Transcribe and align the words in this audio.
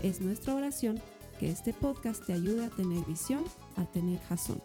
Es 0.00 0.20
nuestra 0.20 0.54
oración 0.54 1.02
que 1.40 1.50
este 1.50 1.72
podcast 1.72 2.24
te 2.24 2.32
ayude 2.32 2.66
a 2.66 2.70
tener 2.70 3.04
visión, 3.04 3.42
a 3.76 3.84
tener 3.84 4.20
jazón. 4.20 4.62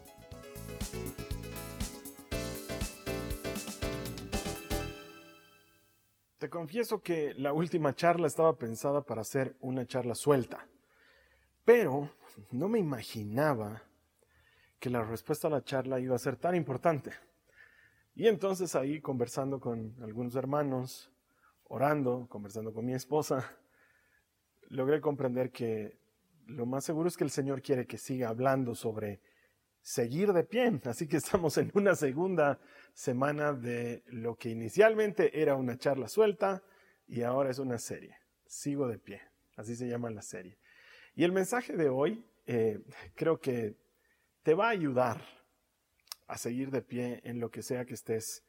Te 6.38 6.50
confieso 6.52 7.02
que 7.02 7.34
la 7.34 7.52
última 7.52 7.96
charla 7.96 8.28
estaba 8.28 8.56
pensada 8.60 9.02
para 9.02 9.24
ser 9.24 9.56
una 9.60 9.88
charla 9.88 10.14
suelta, 10.14 10.68
pero 11.66 12.12
no 12.52 12.68
me 12.68 12.78
imaginaba 12.78 13.82
que 14.80 14.92
la 14.92 15.04
respuesta 15.04 15.48
a 15.48 15.52
la 15.52 15.64
charla 15.64 16.00
iba 16.00 16.16
a 16.16 16.20
ser 16.20 16.36
tan 16.36 16.54
importante. 16.54 17.12
Y 18.14 18.28
entonces 18.28 18.76
ahí 18.76 19.02
conversando 19.02 19.60
con 19.60 19.96
algunos 20.04 20.36
hermanos, 20.36 21.12
orando, 21.64 22.28
conversando 22.30 22.72
con 22.72 22.86
mi 22.86 22.94
esposa, 22.94 23.58
logré 24.74 25.00
comprender 25.00 25.52
que 25.52 25.98
lo 26.48 26.66
más 26.66 26.84
seguro 26.84 27.08
es 27.08 27.16
que 27.16 27.24
el 27.24 27.30
Señor 27.30 27.62
quiere 27.62 27.86
que 27.86 27.98
siga 27.98 28.30
hablando 28.30 28.76
sobre 28.76 29.22
seguir 29.82 30.34
de 30.34 30.44
pie. 30.44 30.82
Así 30.86 31.08
que 31.08 31.18
estamos 31.18 31.58
en 31.58 31.72
una 31.76 31.96
segunda 31.96 32.60
semana 32.94 33.54
de 33.54 34.04
lo 34.08 34.36
que 34.36 34.50
inicialmente 34.50 35.42
era 35.42 35.56
una 35.56 35.78
charla 35.78 36.08
suelta 36.08 36.64
y 37.08 37.22
ahora 37.22 37.52
es 37.52 37.60
una 37.60 37.78
serie. 37.78 38.18
Sigo 38.46 38.88
de 38.88 38.98
pie. 38.98 39.22
Así 39.56 39.76
se 39.76 39.88
llama 39.88 40.10
la 40.10 40.24
serie. 40.24 40.58
Y 41.16 41.24
el 41.24 41.32
mensaje 41.32 41.74
de 41.78 41.90
hoy 41.90 42.26
eh, 42.48 42.82
creo 43.16 43.40
que 43.40 43.76
te 44.42 44.56
va 44.56 44.68
a 44.68 44.72
ayudar 44.72 45.22
a 46.28 46.38
seguir 46.38 46.72
de 46.72 46.82
pie 46.82 47.22
en 47.24 47.40
lo 47.40 47.52
que 47.52 47.62
sea 47.62 47.86
que 47.86 47.94
estés 47.94 48.44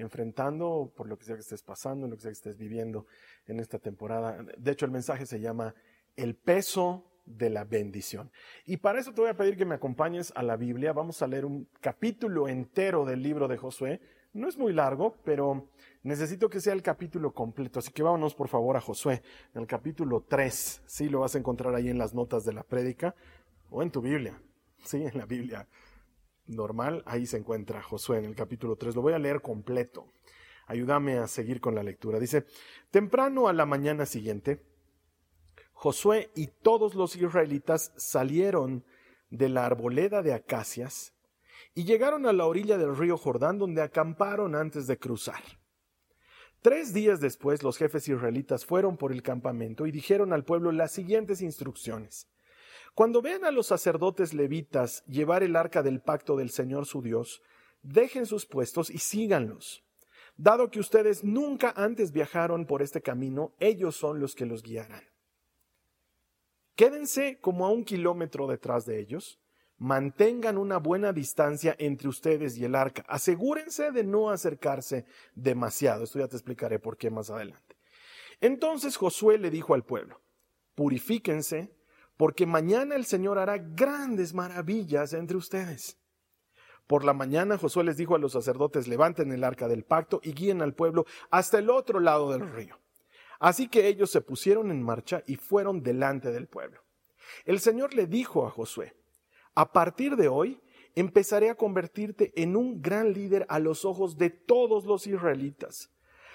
enfrentando, 0.00 0.92
por 0.96 1.08
lo 1.08 1.18
que 1.18 1.24
sea 1.24 1.34
que 1.34 1.42
estés 1.42 1.62
pasando, 1.62 2.06
lo 2.06 2.16
que 2.16 2.22
sea 2.22 2.30
que 2.30 2.34
estés 2.34 2.56
viviendo 2.56 3.06
en 3.46 3.60
esta 3.60 3.78
temporada. 3.78 4.44
De 4.56 4.70
hecho, 4.72 4.86
el 4.86 4.92
mensaje 4.92 5.26
se 5.26 5.40
llama 5.40 5.74
El 6.16 6.34
peso 6.34 7.06
de 7.26 7.50
la 7.50 7.64
bendición. 7.64 8.30
Y 8.66 8.78
para 8.78 8.98
eso 8.98 9.12
te 9.12 9.20
voy 9.20 9.30
a 9.30 9.36
pedir 9.36 9.56
que 9.56 9.64
me 9.64 9.74
acompañes 9.74 10.32
a 10.34 10.42
la 10.42 10.56
Biblia. 10.56 10.92
Vamos 10.92 11.22
a 11.22 11.26
leer 11.26 11.44
un 11.44 11.68
capítulo 11.80 12.48
entero 12.48 13.04
del 13.04 13.22
libro 13.22 13.48
de 13.48 13.56
Josué. 13.56 14.00
No 14.32 14.48
es 14.48 14.58
muy 14.58 14.72
largo, 14.72 15.16
pero 15.24 15.68
necesito 16.02 16.48
que 16.48 16.60
sea 16.60 16.72
el 16.72 16.82
capítulo 16.82 17.32
completo. 17.32 17.78
Así 17.78 17.92
que 17.92 18.02
vámonos 18.02 18.34
por 18.34 18.48
favor 18.48 18.76
a 18.76 18.80
Josué, 18.80 19.22
el 19.54 19.66
capítulo 19.66 20.24
3. 20.28 20.82
Sí, 20.86 21.08
lo 21.08 21.20
vas 21.20 21.34
a 21.34 21.38
encontrar 21.38 21.74
ahí 21.74 21.88
en 21.88 21.98
las 21.98 22.14
notas 22.14 22.44
de 22.44 22.52
la 22.52 22.62
prédica 22.62 23.14
o 23.70 23.82
en 23.82 23.90
tu 23.90 24.00
Biblia. 24.00 24.40
Sí, 24.84 25.02
en 25.02 25.18
la 25.18 25.26
Biblia 25.26 25.66
normal, 26.46 27.02
ahí 27.06 27.26
se 27.26 27.38
encuentra 27.38 27.82
Josué 27.82 28.18
en 28.18 28.24
el 28.24 28.34
capítulo 28.34 28.76
3. 28.76 28.94
Lo 28.94 29.02
voy 29.02 29.12
a 29.12 29.18
leer 29.18 29.40
completo. 29.40 30.12
Ayúdame 30.66 31.18
a 31.18 31.26
seguir 31.26 31.60
con 31.60 31.74
la 31.74 31.82
lectura. 31.82 32.18
Dice, 32.18 32.46
temprano 32.90 33.48
a 33.48 33.52
la 33.52 33.66
mañana 33.66 34.06
siguiente, 34.06 34.62
Josué 35.72 36.30
y 36.34 36.48
todos 36.48 36.94
los 36.94 37.16
israelitas 37.16 37.92
salieron 37.96 38.84
de 39.30 39.48
la 39.48 39.66
arboleda 39.66 40.22
de 40.22 40.34
acacias 40.34 41.14
y 41.74 41.84
llegaron 41.84 42.26
a 42.26 42.32
la 42.32 42.46
orilla 42.46 42.76
del 42.78 42.96
río 42.96 43.16
Jordán 43.16 43.58
donde 43.58 43.82
acamparon 43.82 44.54
antes 44.54 44.86
de 44.86 44.98
cruzar. 44.98 45.42
Tres 46.62 46.92
días 46.92 47.20
después 47.20 47.62
los 47.62 47.78
jefes 47.78 48.06
israelitas 48.08 48.66
fueron 48.66 48.98
por 48.98 49.12
el 49.12 49.22
campamento 49.22 49.86
y 49.86 49.90
dijeron 49.90 50.32
al 50.32 50.44
pueblo 50.44 50.72
las 50.72 50.92
siguientes 50.92 51.40
instrucciones. 51.40 52.28
Cuando 52.94 53.22
vean 53.22 53.44
a 53.44 53.50
los 53.50 53.66
sacerdotes 53.66 54.34
levitas 54.34 55.04
llevar 55.06 55.42
el 55.42 55.56
arca 55.56 55.82
del 55.82 56.00
pacto 56.00 56.36
del 56.36 56.50
Señor 56.50 56.86
su 56.86 57.02
Dios, 57.02 57.42
dejen 57.82 58.26
sus 58.26 58.46
puestos 58.46 58.90
y 58.90 58.98
síganlos. 58.98 59.84
Dado 60.36 60.70
que 60.70 60.80
ustedes 60.80 61.22
nunca 61.22 61.72
antes 61.76 62.12
viajaron 62.12 62.66
por 62.66 62.82
este 62.82 63.02
camino, 63.02 63.54
ellos 63.58 63.96
son 63.96 64.20
los 64.20 64.34
que 64.34 64.46
los 64.46 64.62
guiarán. 64.62 65.04
Quédense 66.74 67.38
como 67.40 67.66
a 67.66 67.70
un 67.70 67.84
kilómetro 67.84 68.46
detrás 68.46 68.86
de 68.86 69.00
ellos, 69.00 69.38
mantengan 69.76 70.56
una 70.56 70.78
buena 70.78 71.12
distancia 71.12 71.76
entre 71.78 72.08
ustedes 72.08 72.56
y 72.56 72.64
el 72.64 72.74
arca, 72.74 73.04
asegúrense 73.08 73.92
de 73.92 74.04
no 74.04 74.30
acercarse 74.30 75.04
demasiado. 75.34 76.04
Esto 76.04 76.18
ya 76.18 76.28
te 76.28 76.36
explicaré 76.36 76.78
por 76.78 76.96
qué 76.96 77.10
más 77.10 77.30
adelante. 77.30 77.76
Entonces 78.40 78.96
Josué 78.96 79.36
le 79.36 79.50
dijo 79.50 79.74
al 79.74 79.84
pueblo, 79.84 80.20
purifíquense 80.74 81.70
porque 82.20 82.44
mañana 82.44 82.96
el 82.96 83.06
Señor 83.06 83.38
hará 83.38 83.56
grandes 83.56 84.34
maravillas 84.34 85.14
entre 85.14 85.38
ustedes. 85.38 85.96
Por 86.86 87.02
la 87.02 87.14
mañana 87.14 87.56
Josué 87.56 87.82
les 87.82 87.96
dijo 87.96 88.14
a 88.14 88.18
los 88.18 88.32
sacerdotes, 88.32 88.88
levanten 88.88 89.32
el 89.32 89.42
arca 89.42 89.68
del 89.68 89.84
pacto 89.84 90.20
y 90.22 90.34
guíen 90.34 90.60
al 90.60 90.74
pueblo 90.74 91.06
hasta 91.30 91.58
el 91.58 91.70
otro 91.70 91.98
lado 91.98 92.30
del 92.30 92.46
río. 92.52 92.78
Así 93.38 93.68
que 93.68 93.88
ellos 93.88 94.10
se 94.10 94.20
pusieron 94.20 94.70
en 94.70 94.82
marcha 94.82 95.22
y 95.26 95.36
fueron 95.36 95.82
delante 95.82 96.30
del 96.30 96.46
pueblo. 96.46 96.82
El 97.46 97.58
Señor 97.58 97.94
le 97.94 98.06
dijo 98.06 98.46
a 98.46 98.50
Josué, 98.50 98.94
a 99.54 99.72
partir 99.72 100.16
de 100.16 100.28
hoy 100.28 100.60
empezaré 100.94 101.48
a 101.48 101.54
convertirte 101.54 102.34
en 102.36 102.54
un 102.54 102.82
gran 102.82 103.14
líder 103.14 103.46
a 103.48 103.58
los 103.60 103.86
ojos 103.86 104.18
de 104.18 104.28
todos 104.28 104.84
los 104.84 105.06
israelitas. 105.06 105.90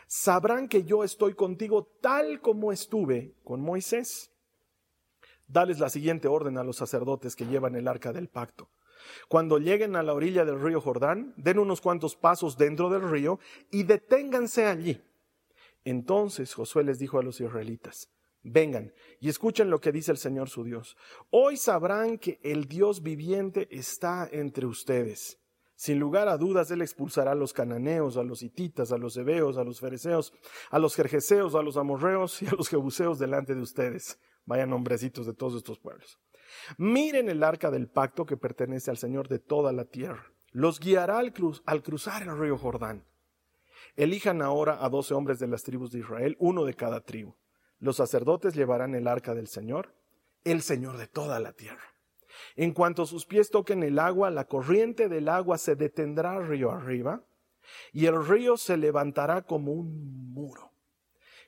Sabrán 0.07 0.67
que 0.67 0.83
yo 0.83 1.03
estoy 1.03 1.35
contigo 1.35 1.91
tal 2.01 2.41
como 2.41 2.71
estuve 2.71 3.35
con 3.43 3.61
Moisés. 3.61 4.31
Dales 5.47 5.79
la 5.79 5.89
siguiente 5.89 6.27
orden 6.27 6.57
a 6.57 6.63
los 6.63 6.77
sacerdotes 6.77 7.35
que 7.35 7.45
llevan 7.45 7.75
el 7.75 7.87
arca 7.87 8.11
del 8.11 8.27
pacto. 8.29 8.69
Cuando 9.27 9.59
lleguen 9.59 9.95
a 9.95 10.03
la 10.03 10.13
orilla 10.13 10.45
del 10.45 10.59
río 10.59 10.81
Jordán, 10.81 11.33
den 11.37 11.59
unos 11.59 11.81
cuantos 11.81 12.15
pasos 12.15 12.57
dentro 12.57 12.89
del 12.89 13.09
río 13.09 13.39
y 13.71 13.83
deténganse 13.83 14.65
allí. 14.65 15.01
Entonces 15.83 16.53
Josué 16.53 16.83
les 16.83 16.97
dijo 16.97 17.19
a 17.19 17.23
los 17.23 17.39
israelitas, 17.39 18.09
vengan 18.41 18.93
y 19.19 19.29
escuchen 19.29 19.69
lo 19.69 19.79
que 19.79 19.91
dice 19.91 20.11
el 20.11 20.17
Señor 20.17 20.49
su 20.49 20.63
Dios. 20.63 20.97
Hoy 21.29 21.57
sabrán 21.57 22.17
que 22.17 22.39
el 22.43 22.67
Dios 22.67 23.03
viviente 23.03 23.67
está 23.69 24.27
entre 24.31 24.65
ustedes. 24.65 25.39
Sin 25.75 25.99
lugar 25.99 26.29
a 26.29 26.37
dudas, 26.37 26.71
Él 26.71 26.81
expulsará 26.81 27.33
a 27.33 27.35
los 27.35 27.51
cananeos, 27.51 28.15
a 28.15 28.23
los 28.23 28.41
hititas, 28.41 28.93
a 28.93 28.97
los 28.97 29.17
hebeos, 29.17 29.57
a 29.57 29.63
los 29.65 29.81
fereceos, 29.81 30.33
a 30.71 30.79
los 30.79 30.95
jerjeseos, 30.95 31.53
a 31.53 31.61
los 31.61 31.75
amorreos 31.75 32.41
y 32.41 32.47
a 32.47 32.51
los 32.51 32.69
jebuseos 32.69 33.19
delante 33.19 33.53
de 33.53 33.61
ustedes. 33.61 34.17
Vayan 34.45 34.69
nombrecitos 34.69 35.25
de 35.25 35.33
todos 35.33 35.55
estos 35.55 35.79
pueblos. 35.79 36.19
Miren 36.77 37.29
el 37.29 37.43
arca 37.43 37.71
del 37.71 37.87
pacto 37.87 38.25
que 38.25 38.37
pertenece 38.37 38.91
al 38.91 38.97
Señor 38.97 39.27
de 39.27 39.39
toda 39.39 39.71
la 39.71 39.85
tierra. 39.85 40.31
Los 40.51 40.79
guiará 40.79 41.19
al, 41.19 41.33
al 41.65 41.83
cruzar 41.83 42.23
el 42.23 42.37
río 42.37 42.57
Jordán. 42.57 43.05
Elijan 43.95 44.41
ahora 44.41 44.83
a 44.83 44.89
doce 44.89 45.13
hombres 45.13 45.39
de 45.39 45.47
las 45.47 45.63
tribus 45.63 45.91
de 45.91 45.99
Israel, 45.99 46.35
uno 46.39 46.65
de 46.65 46.75
cada 46.75 47.01
tribu. 47.01 47.35
Los 47.79 47.97
sacerdotes 47.97 48.53
llevarán 48.55 48.95
el 48.95 49.07
arca 49.07 49.33
del 49.33 49.47
Señor, 49.47 49.93
el 50.43 50.61
Señor 50.61 50.97
de 50.97 51.07
toda 51.07 51.39
la 51.39 51.53
tierra. 51.53 51.95
En 52.55 52.73
cuanto 52.73 53.05
sus 53.05 53.25
pies 53.25 53.49
toquen 53.49 53.83
el 53.83 53.99
agua, 53.99 54.29
la 54.29 54.47
corriente 54.47 55.09
del 55.09 55.29
agua 55.29 55.57
se 55.57 55.75
detendrá 55.75 56.39
río 56.39 56.71
arriba, 56.71 57.23
y 57.91 58.05
el 58.05 58.25
río 58.25 58.57
se 58.57 58.77
levantará 58.77 59.41
como 59.41 59.71
un 59.71 60.33
muro. 60.33 60.74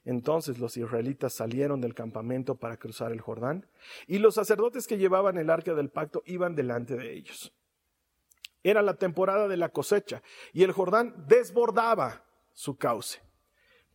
Entonces 0.08 0.58
los 0.58 0.78
israelitas 0.78 1.34
salieron 1.34 1.82
del 1.82 1.94
campamento 1.94 2.56
para 2.56 2.78
cruzar 2.78 3.12
el 3.12 3.20
Jordán, 3.20 3.68
y 4.08 4.20
los 4.20 4.36
sacerdotes 4.36 4.88
que 4.88 4.98
llevaban 4.98 5.38
el 5.38 5.50
arca 5.50 5.74
del 5.74 5.90
pacto 5.90 6.24
iban 6.26 6.56
delante 6.56 6.96
de 6.96 7.12
ellos. 7.12 7.52
Era 8.64 8.82
la 8.82 8.94
temporada 8.94 9.50
de 9.50 9.58
la 9.58 9.68
cosecha, 9.68 10.24
y 10.54 10.64
el 10.64 10.72
Jordán 10.72 11.26
desbordaba 11.28 12.24
su 12.54 12.78
cauce. 12.78 13.20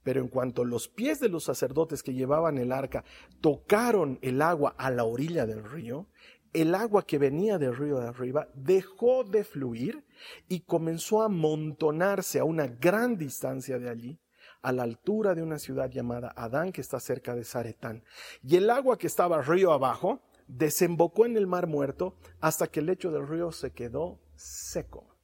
Pero 0.03 0.21
en 0.21 0.29
cuanto 0.29 0.67
los 0.67 0.87
pies 0.87 1.19
de 1.19 1.31
los 1.31 1.45
sacerdotes 1.45 2.03
que 2.03 2.13
llevaban 2.13 2.59
el 2.59 2.73
arca 2.73 3.05
tocaron 3.41 4.19
el 4.21 4.43
agua 4.43 4.75
a 4.77 4.91
la 4.91 5.05
orilla 5.05 5.47
del 5.47 5.65
río, 5.65 6.09
el 6.53 6.75
agua 6.75 7.07
que 7.07 7.17
venía 7.17 7.57
del 7.57 7.75
río 7.75 8.01
de 8.01 8.09
arriba 8.09 8.49
dejó 8.53 9.25
de 9.25 9.45
fluir 9.45 10.05
y 10.47 10.61
comenzó 10.61 11.23
a 11.23 11.27
amontonarse 11.27 12.39
a 12.39 12.45
una 12.45 12.67
gran 12.67 13.17
distancia 13.17 13.79
de 13.79 13.89
allí 13.89 14.22
a 14.63 14.73
la 14.73 14.85
altura 14.85 15.35
de 15.35 15.43
una 15.43 15.59
ciudad 15.59 15.91
llamada 15.91 16.33
Adán 16.37 16.73
que 16.73 16.81
está 16.81 17.01
cerca 17.01 17.35
de 17.35 17.45
Zaretán. 17.45 18.05
Y 18.43 18.57
el 18.57 18.71
agua 18.71 18.97
que 18.97 19.09
estaba 19.09 19.43
río 19.43 19.73
abajo 19.73 20.23
desembocó 20.47 21.27
en 21.27 21.37
el 21.37 21.47
mar 21.47 21.67
muerto 21.67 22.17
hasta 22.41 22.69
que 22.69 22.81
el 22.81 22.87
lecho 22.87 23.11
del 23.11 23.27
río 23.27 23.53
se 23.53 23.73
quedó 23.73 24.21
seco. 24.37 25.17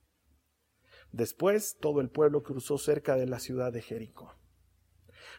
Después 1.12 1.76
todo 1.80 2.00
el 2.00 2.10
pueblo 2.10 2.42
cruzó 2.42 2.78
cerca 2.78 3.16
de 3.16 3.26
la 3.26 3.38
ciudad 3.38 3.72
de 3.72 3.80
Jericó. 3.80 4.34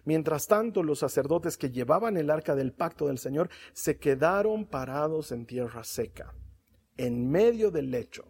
Mientras 0.06 0.48
tanto, 0.48 0.82
los 0.82 1.00
sacerdotes 1.00 1.58
que 1.58 1.72
llevaban 1.72 2.18
el 2.18 2.30
arca 2.30 2.56
del 2.56 2.74
pacto 2.74 3.08
del 3.08 3.18
Señor 3.18 3.50
se 3.74 3.98
quedaron 3.98 4.66
parados 4.66 5.32
en 5.32 5.46
tierra 5.46 5.84
seca, 5.84 6.34
en 6.98 7.30
medio 7.30 7.70
del 7.70 7.92
lecho, 7.92 8.26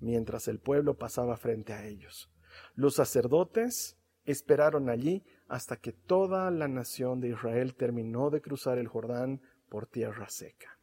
mientras 0.00 0.48
el 0.48 0.60
pueblo 0.60 0.96
pasaba 0.96 1.36
frente 1.36 1.72
a 1.72 1.84
ellos. 1.84 2.30
Los 2.74 2.94
sacerdotes 2.94 3.96
esperaron 4.24 4.88
allí 4.88 5.24
hasta 5.48 5.76
que 5.76 5.92
toda 5.92 6.50
la 6.50 6.68
nación 6.68 7.20
de 7.20 7.30
Israel 7.30 7.74
terminó 7.74 8.30
de 8.30 8.40
cruzar 8.40 8.78
el 8.78 8.88
Jordán 8.88 9.40
por 9.68 9.86
tierra 9.86 10.28
seca. 10.28 10.78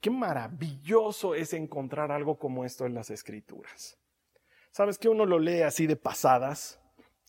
Qué 0.00 0.10
maravilloso 0.10 1.34
es 1.34 1.52
encontrar 1.52 2.12
algo 2.12 2.38
como 2.38 2.64
esto 2.64 2.86
en 2.86 2.94
las 2.94 3.10
escrituras. 3.10 3.98
Sabes 4.70 4.98
que 4.98 5.08
uno 5.08 5.26
lo 5.26 5.38
lee 5.38 5.62
así 5.62 5.86
de 5.86 5.96
pasadas 5.96 6.80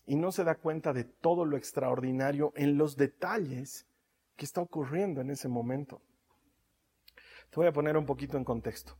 y 0.06 0.16
no 0.16 0.30
se 0.30 0.44
da 0.44 0.54
cuenta 0.54 0.92
de 0.92 1.04
todo 1.04 1.44
lo 1.44 1.56
extraordinario 1.56 2.52
en 2.54 2.78
los 2.78 2.96
detalles 2.96 3.86
que 4.36 4.44
está 4.44 4.60
ocurriendo 4.60 5.20
en 5.20 5.30
ese 5.30 5.48
momento. 5.48 6.00
Te 7.50 7.56
voy 7.56 7.66
a 7.66 7.72
poner 7.72 7.96
un 7.96 8.06
poquito 8.06 8.36
en 8.36 8.44
contexto. 8.44 8.96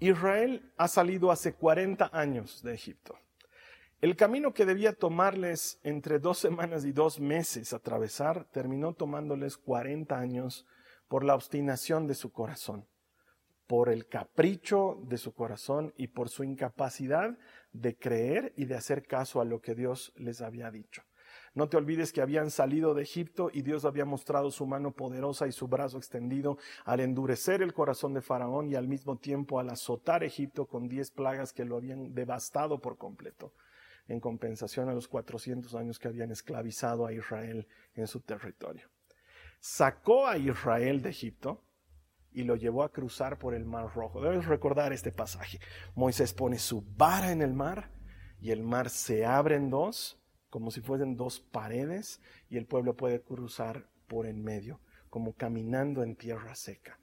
Israel 0.00 0.72
ha 0.76 0.88
salido 0.88 1.30
hace 1.30 1.54
40 1.54 2.10
años 2.12 2.62
de 2.62 2.74
Egipto. 2.74 3.18
El 4.02 4.16
camino 4.16 4.52
que 4.52 4.66
debía 4.66 4.94
tomarles 4.94 5.78
entre 5.84 6.18
dos 6.18 6.36
semanas 6.36 6.84
y 6.84 6.90
dos 6.90 7.20
meses 7.20 7.72
atravesar 7.72 8.46
terminó 8.50 8.94
tomándoles 8.94 9.56
40 9.56 10.18
años 10.18 10.66
por 11.06 11.22
la 11.22 11.36
obstinación 11.36 12.08
de 12.08 12.16
su 12.16 12.32
corazón, 12.32 12.88
por 13.68 13.88
el 13.88 14.08
capricho 14.08 14.98
de 15.04 15.18
su 15.18 15.32
corazón 15.32 15.94
y 15.96 16.08
por 16.08 16.30
su 16.30 16.42
incapacidad 16.42 17.38
de 17.70 17.96
creer 17.96 18.52
y 18.56 18.64
de 18.64 18.74
hacer 18.74 19.06
caso 19.06 19.40
a 19.40 19.44
lo 19.44 19.60
que 19.60 19.76
Dios 19.76 20.12
les 20.16 20.40
había 20.40 20.72
dicho. 20.72 21.04
No 21.54 21.68
te 21.68 21.76
olvides 21.76 22.12
que 22.12 22.22
habían 22.22 22.50
salido 22.50 22.94
de 22.94 23.04
Egipto 23.04 23.50
y 23.52 23.62
Dios 23.62 23.84
había 23.84 24.04
mostrado 24.04 24.50
su 24.50 24.66
mano 24.66 24.90
poderosa 24.90 25.46
y 25.46 25.52
su 25.52 25.68
brazo 25.68 25.98
extendido 25.98 26.58
al 26.84 26.98
endurecer 26.98 27.62
el 27.62 27.72
corazón 27.72 28.14
de 28.14 28.20
Faraón 28.20 28.68
y 28.68 28.74
al 28.74 28.88
mismo 28.88 29.16
tiempo 29.18 29.60
al 29.60 29.70
azotar 29.70 30.24
Egipto 30.24 30.66
con 30.66 30.88
diez 30.88 31.12
plagas 31.12 31.52
que 31.52 31.64
lo 31.64 31.76
habían 31.76 32.12
devastado 32.14 32.80
por 32.80 32.98
completo 32.98 33.52
en 34.08 34.20
compensación 34.20 34.88
a 34.88 34.94
los 34.94 35.08
400 35.08 35.74
años 35.74 35.98
que 35.98 36.08
habían 36.08 36.30
esclavizado 36.30 37.06
a 37.06 37.12
Israel 37.12 37.66
en 37.94 38.06
su 38.06 38.20
territorio. 38.20 38.88
Sacó 39.60 40.26
a 40.26 40.38
Israel 40.38 41.02
de 41.02 41.10
Egipto 41.10 41.62
y 42.32 42.44
lo 42.44 42.56
llevó 42.56 42.82
a 42.82 42.90
cruzar 42.90 43.38
por 43.38 43.54
el 43.54 43.64
Mar 43.64 43.94
Rojo. 43.94 44.20
Debes 44.20 44.46
recordar 44.46 44.92
este 44.92 45.12
pasaje. 45.12 45.60
Moisés 45.94 46.32
pone 46.32 46.58
su 46.58 46.82
vara 46.96 47.30
en 47.30 47.42
el 47.42 47.52
mar 47.52 47.90
y 48.40 48.50
el 48.50 48.62
mar 48.62 48.90
se 48.90 49.24
abre 49.24 49.56
en 49.56 49.70
dos, 49.70 50.18
como 50.50 50.70
si 50.70 50.80
fuesen 50.80 51.16
dos 51.16 51.40
paredes, 51.40 52.20
y 52.48 52.56
el 52.56 52.66
pueblo 52.66 52.96
puede 52.96 53.22
cruzar 53.22 53.88
por 54.08 54.26
en 54.26 54.42
medio, 54.42 54.80
como 55.10 55.34
caminando 55.34 56.02
en 56.02 56.16
tierra 56.16 56.54
seca. 56.54 56.98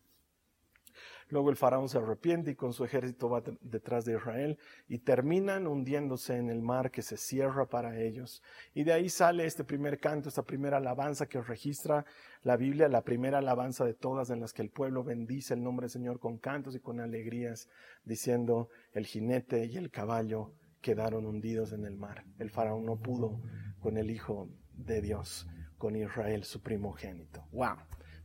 Luego 1.29 1.51
el 1.51 1.55
faraón 1.55 1.89
se 1.89 1.99
arrepiente 1.99 2.51
y 2.51 2.55
con 2.55 2.73
su 2.73 2.83
ejército 2.83 3.29
va 3.29 3.43
detrás 3.61 4.03
de 4.05 4.15
Israel 4.15 4.57
y 4.87 4.99
terminan 4.99 5.67
hundiéndose 5.67 6.35
en 6.35 6.49
el 6.49 6.61
mar 6.61 6.89
que 6.89 7.03
se 7.03 7.17
cierra 7.17 7.67
para 7.67 7.99
ellos. 7.99 8.41
Y 8.73 8.83
de 8.83 8.93
ahí 8.93 9.09
sale 9.09 9.45
este 9.45 9.63
primer 9.63 9.99
canto, 9.99 10.29
esta 10.29 10.43
primera 10.43 10.77
alabanza 10.77 11.27
que 11.27 11.41
registra 11.41 12.05
la 12.41 12.57
Biblia, 12.57 12.89
la 12.89 13.03
primera 13.03 13.37
alabanza 13.37 13.85
de 13.85 13.93
todas 13.93 14.31
en 14.31 14.39
las 14.39 14.53
que 14.53 14.63
el 14.63 14.71
pueblo 14.71 15.03
bendice 15.03 15.53
el 15.53 15.63
nombre 15.63 15.85
del 15.85 15.91
Señor 15.91 16.19
con 16.19 16.39
cantos 16.39 16.75
y 16.75 16.79
con 16.79 16.99
alegrías, 16.99 17.69
diciendo 18.03 18.69
el 18.93 19.05
jinete 19.05 19.65
y 19.65 19.77
el 19.77 19.91
caballo 19.91 20.53
quedaron 20.81 21.25
hundidos 21.27 21.73
en 21.73 21.85
el 21.85 21.95
mar. 21.95 22.25
El 22.39 22.49
faraón 22.49 22.85
no 22.85 22.97
pudo 22.97 23.39
con 23.81 23.97
el 23.97 24.09
Hijo 24.09 24.49
de 24.73 25.01
Dios, 25.01 25.47
con 25.77 25.95
Israel, 25.95 26.43
su 26.43 26.61
primogénito. 26.61 27.45
¡Wow! 27.51 27.77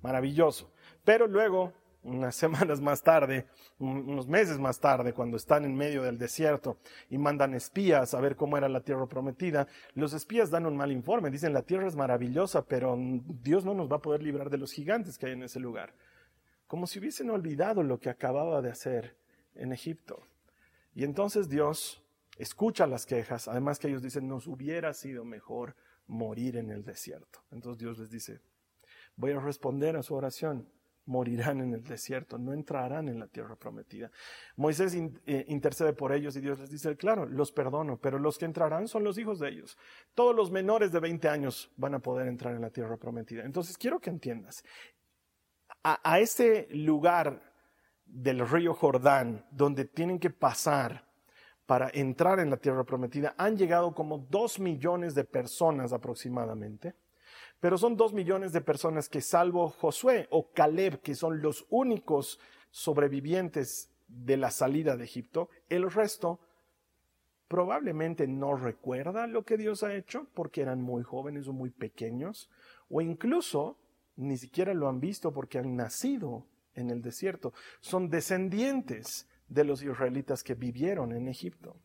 Maravilloso. 0.02 0.72
Pero 1.04 1.26
luego 1.26 1.72
unas 2.04 2.36
semanas 2.36 2.80
más 2.80 3.02
tarde, 3.02 3.46
unos 3.78 4.28
meses 4.28 4.58
más 4.58 4.78
tarde, 4.78 5.12
cuando 5.12 5.36
están 5.36 5.64
en 5.64 5.74
medio 5.74 6.02
del 6.02 6.18
desierto 6.18 6.78
y 7.10 7.18
mandan 7.18 7.54
espías 7.54 8.14
a 8.14 8.20
ver 8.20 8.36
cómo 8.36 8.56
era 8.56 8.68
la 8.68 8.80
tierra 8.80 9.06
prometida, 9.06 9.66
los 9.94 10.12
espías 10.12 10.50
dan 10.50 10.66
un 10.66 10.76
mal 10.76 10.92
informe, 10.92 11.30
dicen 11.30 11.52
la 11.52 11.62
tierra 11.62 11.88
es 11.88 11.96
maravillosa, 11.96 12.64
pero 12.64 12.96
Dios 12.98 13.64
no 13.64 13.74
nos 13.74 13.90
va 13.90 13.96
a 13.96 14.02
poder 14.02 14.22
librar 14.22 14.50
de 14.50 14.58
los 14.58 14.72
gigantes 14.72 15.18
que 15.18 15.26
hay 15.26 15.32
en 15.32 15.42
ese 15.42 15.60
lugar. 15.60 15.94
Como 16.66 16.86
si 16.86 16.98
hubiesen 16.98 17.30
olvidado 17.30 17.82
lo 17.82 17.98
que 17.98 18.10
acababa 18.10 18.62
de 18.62 18.70
hacer 18.70 19.16
en 19.54 19.72
Egipto. 19.72 20.22
Y 20.94 21.04
entonces 21.04 21.48
Dios 21.48 22.02
escucha 22.38 22.86
las 22.86 23.06
quejas, 23.06 23.48
además 23.48 23.78
que 23.78 23.88
ellos 23.88 24.02
dicen, 24.02 24.28
nos 24.28 24.46
hubiera 24.46 24.92
sido 24.92 25.24
mejor 25.24 25.76
morir 26.06 26.56
en 26.56 26.70
el 26.70 26.84
desierto. 26.84 27.40
Entonces 27.50 27.78
Dios 27.78 27.98
les 27.98 28.10
dice, 28.10 28.40
voy 29.16 29.32
a 29.32 29.40
responder 29.40 29.96
a 29.96 30.02
su 30.02 30.14
oración 30.14 30.68
morirán 31.06 31.60
en 31.60 31.74
el 31.74 31.82
desierto, 31.82 32.38
no 32.38 32.52
entrarán 32.52 33.08
en 33.08 33.18
la 33.18 33.26
tierra 33.26 33.56
prometida. 33.56 34.10
Moisés 34.56 34.94
eh, 35.26 35.44
intercede 35.48 35.92
por 35.92 36.12
ellos 36.12 36.36
y 36.36 36.40
Dios 36.40 36.58
les 36.58 36.70
dice, 36.70 36.96
claro, 36.96 37.26
los 37.26 37.52
perdono, 37.52 37.98
pero 37.98 38.18
los 38.18 38.38
que 38.38 38.44
entrarán 38.44 38.88
son 38.88 39.04
los 39.04 39.18
hijos 39.18 39.38
de 39.38 39.48
ellos. 39.48 39.76
Todos 40.14 40.34
los 40.34 40.50
menores 40.50 40.92
de 40.92 41.00
20 41.00 41.28
años 41.28 41.70
van 41.76 41.94
a 41.94 41.98
poder 41.98 42.28
entrar 42.28 42.54
en 42.54 42.62
la 42.62 42.70
tierra 42.70 42.96
prometida. 42.96 43.44
Entonces 43.44 43.76
quiero 43.76 44.00
que 44.00 44.10
entiendas, 44.10 44.64
a, 45.82 46.00
a 46.02 46.20
este 46.20 46.68
lugar 46.70 47.52
del 48.06 48.46
río 48.48 48.74
Jordán, 48.74 49.46
donde 49.50 49.84
tienen 49.84 50.18
que 50.18 50.30
pasar 50.30 51.08
para 51.66 51.90
entrar 51.94 52.40
en 52.40 52.50
la 52.50 52.58
tierra 52.58 52.84
prometida, 52.84 53.34
han 53.38 53.56
llegado 53.56 53.94
como 53.94 54.18
dos 54.18 54.58
millones 54.58 55.14
de 55.14 55.24
personas 55.24 55.92
aproximadamente 55.92 56.94
pero 57.64 57.78
son 57.78 57.96
dos 57.96 58.12
millones 58.12 58.52
de 58.52 58.60
personas 58.60 59.08
que 59.08 59.22
salvo 59.22 59.70
Josué 59.70 60.28
o 60.28 60.50
Caleb, 60.52 61.00
que 61.00 61.14
son 61.14 61.40
los 61.40 61.64
únicos 61.70 62.38
sobrevivientes 62.70 63.90
de 64.06 64.36
la 64.36 64.50
salida 64.50 64.98
de 64.98 65.04
Egipto, 65.04 65.48
el 65.70 65.90
resto 65.90 66.40
probablemente 67.48 68.26
no 68.26 68.54
recuerda 68.54 69.26
lo 69.26 69.46
que 69.46 69.56
Dios 69.56 69.82
ha 69.82 69.94
hecho 69.94 70.26
porque 70.34 70.60
eran 70.60 70.82
muy 70.82 71.04
jóvenes 71.04 71.48
o 71.48 71.54
muy 71.54 71.70
pequeños, 71.70 72.50
o 72.90 73.00
incluso 73.00 73.78
ni 74.16 74.36
siquiera 74.36 74.74
lo 74.74 74.86
han 74.86 75.00
visto 75.00 75.32
porque 75.32 75.56
han 75.56 75.74
nacido 75.74 76.46
en 76.74 76.90
el 76.90 77.00
desierto. 77.00 77.54
Son 77.80 78.10
descendientes 78.10 79.26
de 79.48 79.64
los 79.64 79.82
israelitas 79.82 80.44
que 80.44 80.54
vivieron 80.54 81.12
en 81.12 81.28
Egipto. 81.28 81.78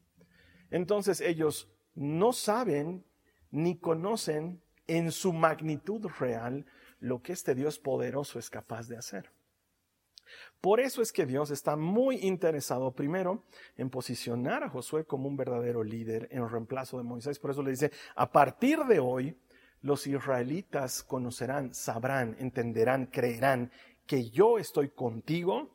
Entonces 0.71 1.21
ellos 1.21 1.71
no 1.95 2.33
saben 2.33 3.05
ni 3.49 3.77
conocen 3.77 4.61
en 4.89 5.11
su 5.11 5.33
magnitud 5.33 6.07
real 6.19 6.65
lo 6.99 7.21
que 7.21 7.33
este 7.33 7.55
Dios 7.55 7.79
poderoso 7.79 8.39
es 8.39 8.49
capaz 8.49 8.87
de 8.87 8.97
hacer. 8.97 9.31
Por 10.61 10.79
eso 10.79 11.01
es 11.01 11.11
que 11.11 11.25
Dios 11.25 11.51
está 11.51 11.75
muy 11.75 12.17
interesado 12.17 12.91
primero 12.91 13.43
en 13.77 13.89
posicionar 13.89 14.63
a 14.63 14.69
Josué 14.69 15.05
como 15.05 15.27
un 15.27 15.37
verdadero 15.37 15.83
líder 15.83 16.27
en 16.31 16.47
reemplazo 16.49 16.97
de 16.97 17.03
Moisés. 17.03 17.39
Por 17.39 17.51
eso 17.51 17.63
le 17.63 17.71
dice, 17.71 17.91
a 18.15 18.31
partir 18.31 18.79
de 18.85 18.99
hoy, 18.99 19.35
los 19.81 20.05
israelitas 20.05 21.03
conocerán, 21.03 21.73
sabrán, 21.73 22.35
entenderán, 22.39 23.05
creerán 23.05 23.71
que 24.05 24.29
yo 24.29 24.59
estoy 24.59 24.89
contigo, 24.89 25.69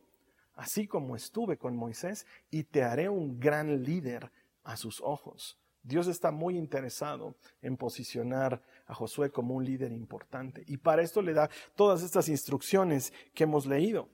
así 0.54 0.86
como 0.86 1.16
estuve 1.16 1.56
con 1.56 1.76
Moisés, 1.76 2.26
y 2.50 2.64
te 2.64 2.82
haré 2.82 3.08
un 3.08 3.40
gran 3.40 3.82
líder 3.82 4.30
a 4.64 4.76
sus 4.76 5.00
ojos. 5.00 5.58
Dios 5.82 6.06
está 6.06 6.30
muy 6.30 6.56
interesado 6.56 7.36
en 7.60 7.76
posicionar 7.76 8.62
a 8.86 8.94
Josué 8.94 9.30
como 9.30 9.54
un 9.54 9.64
líder 9.64 9.92
importante. 9.92 10.64
Y 10.66 10.78
para 10.78 11.02
esto 11.02 11.22
le 11.22 11.32
da 11.32 11.50
todas 11.74 12.02
estas 12.02 12.28
instrucciones 12.28 13.12
que 13.34 13.44
hemos 13.44 13.66
leído. 13.66 14.08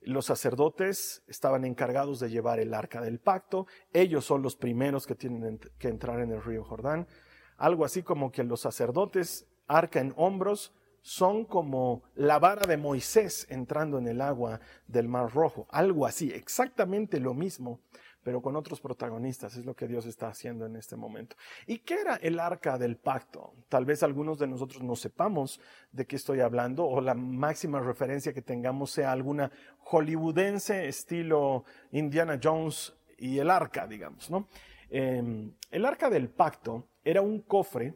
Los 0.00 0.26
sacerdotes 0.26 1.22
estaban 1.26 1.64
encargados 1.64 2.20
de 2.20 2.30
llevar 2.30 2.58
el 2.58 2.72
arca 2.72 3.02
del 3.02 3.20
pacto. 3.20 3.66
Ellos 3.92 4.24
son 4.24 4.42
los 4.42 4.56
primeros 4.56 5.06
que 5.06 5.14
tienen 5.14 5.58
que 5.78 5.88
entrar 5.88 6.20
en 6.20 6.32
el 6.32 6.42
río 6.42 6.64
Jordán. 6.64 7.06
Algo 7.58 7.84
así 7.84 8.02
como 8.02 8.32
que 8.32 8.42
los 8.42 8.60
sacerdotes, 8.60 9.46
arca 9.66 10.00
en 10.00 10.14
hombros, 10.16 10.72
son 11.02 11.44
como 11.44 12.02
la 12.14 12.38
vara 12.38 12.66
de 12.66 12.76
Moisés 12.76 13.46
entrando 13.50 13.98
en 13.98 14.08
el 14.08 14.20
agua 14.20 14.60
del 14.86 15.08
Mar 15.08 15.32
Rojo. 15.32 15.66
Algo 15.70 16.06
así, 16.06 16.30
exactamente 16.30 17.20
lo 17.20 17.34
mismo 17.34 17.80
pero 18.22 18.40
con 18.40 18.56
otros 18.56 18.80
protagonistas. 18.80 19.56
Es 19.56 19.64
lo 19.64 19.74
que 19.74 19.86
Dios 19.86 20.06
está 20.06 20.28
haciendo 20.28 20.66
en 20.66 20.76
este 20.76 20.96
momento. 20.96 21.36
¿Y 21.66 21.78
qué 21.78 21.94
era 21.94 22.16
el 22.16 22.38
arca 22.38 22.78
del 22.78 22.96
pacto? 22.96 23.54
Tal 23.68 23.84
vez 23.84 24.02
algunos 24.02 24.38
de 24.38 24.46
nosotros 24.46 24.82
no 24.82 24.96
sepamos 24.96 25.60
de 25.92 26.06
qué 26.06 26.16
estoy 26.16 26.40
hablando 26.40 26.86
o 26.86 27.00
la 27.00 27.14
máxima 27.14 27.80
referencia 27.80 28.32
que 28.32 28.42
tengamos 28.42 28.90
sea 28.90 29.12
alguna 29.12 29.50
hollywoodense 29.78 30.88
estilo 30.88 31.64
Indiana 31.92 32.38
Jones 32.42 32.94
y 33.18 33.38
el 33.38 33.50
arca, 33.50 33.86
digamos, 33.86 34.30
¿no? 34.30 34.48
Em, 34.88 35.52
el 35.70 35.84
arca 35.84 36.10
del 36.10 36.28
pacto 36.30 36.88
era 37.04 37.22
un 37.22 37.40
cofre 37.42 37.94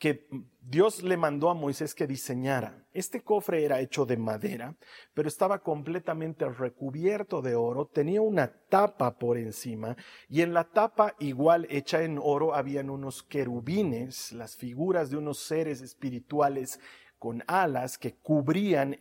que 0.00 0.26
Dios 0.62 1.02
le 1.02 1.18
mandó 1.18 1.50
a 1.50 1.54
Moisés 1.54 1.94
que 1.94 2.06
diseñara. 2.06 2.86
Este 2.92 3.22
cofre 3.22 3.64
era 3.64 3.80
hecho 3.80 4.06
de 4.06 4.16
madera, 4.16 4.74
pero 5.12 5.28
estaba 5.28 5.58
completamente 5.58 6.48
recubierto 6.48 7.42
de 7.42 7.54
oro, 7.54 7.86
tenía 7.86 8.22
una 8.22 8.48
tapa 8.48 9.18
por 9.18 9.36
encima 9.36 9.96
y 10.28 10.40
en 10.40 10.54
la 10.54 10.64
tapa 10.64 11.14
igual 11.20 11.66
hecha 11.70 12.02
en 12.02 12.18
oro 12.20 12.54
habían 12.54 12.88
unos 12.88 13.22
querubines, 13.22 14.32
las 14.32 14.56
figuras 14.56 15.10
de 15.10 15.18
unos 15.18 15.38
seres 15.38 15.82
espirituales 15.82 16.80
con 17.18 17.44
alas 17.46 17.98
que 17.98 18.14
cubrían 18.14 18.96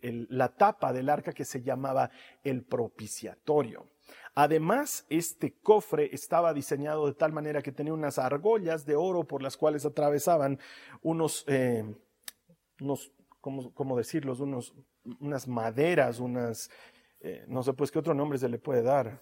la 0.00 0.48
tapa 0.48 0.94
del 0.94 1.10
arca 1.10 1.34
que 1.34 1.44
se 1.44 1.62
llamaba 1.62 2.10
el 2.42 2.64
propiciatorio. 2.64 3.86
Además, 4.40 5.04
este 5.08 5.52
cofre 5.52 6.10
estaba 6.12 6.54
diseñado 6.54 7.08
de 7.08 7.14
tal 7.14 7.32
manera 7.32 7.60
que 7.60 7.72
tenía 7.72 7.92
unas 7.92 8.20
argollas 8.20 8.86
de 8.86 8.94
oro 8.94 9.24
por 9.24 9.42
las 9.42 9.56
cuales 9.56 9.84
atravesaban 9.84 10.60
unos, 11.02 11.44
eh, 11.48 11.84
unos 12.80 13.10
¿cómo, 13.40 13.96
decirlos? 13.96 14.38
Unos, 14.38 14.76
unas 15.18 15.48
maderas, 15.48 16.20
unas, 16.20 16.70
eh, 17.18 17.46
no 17.48 17.64
sé 17.64 17.72
pues 17.72 17.90
qué 17.90 17.98
otro 17.98 18.14
nombre 18.14 18.38
se 18.38 18.48
le 18.48 18.60
puede 18.60 18.82
dar. 18.82 19.20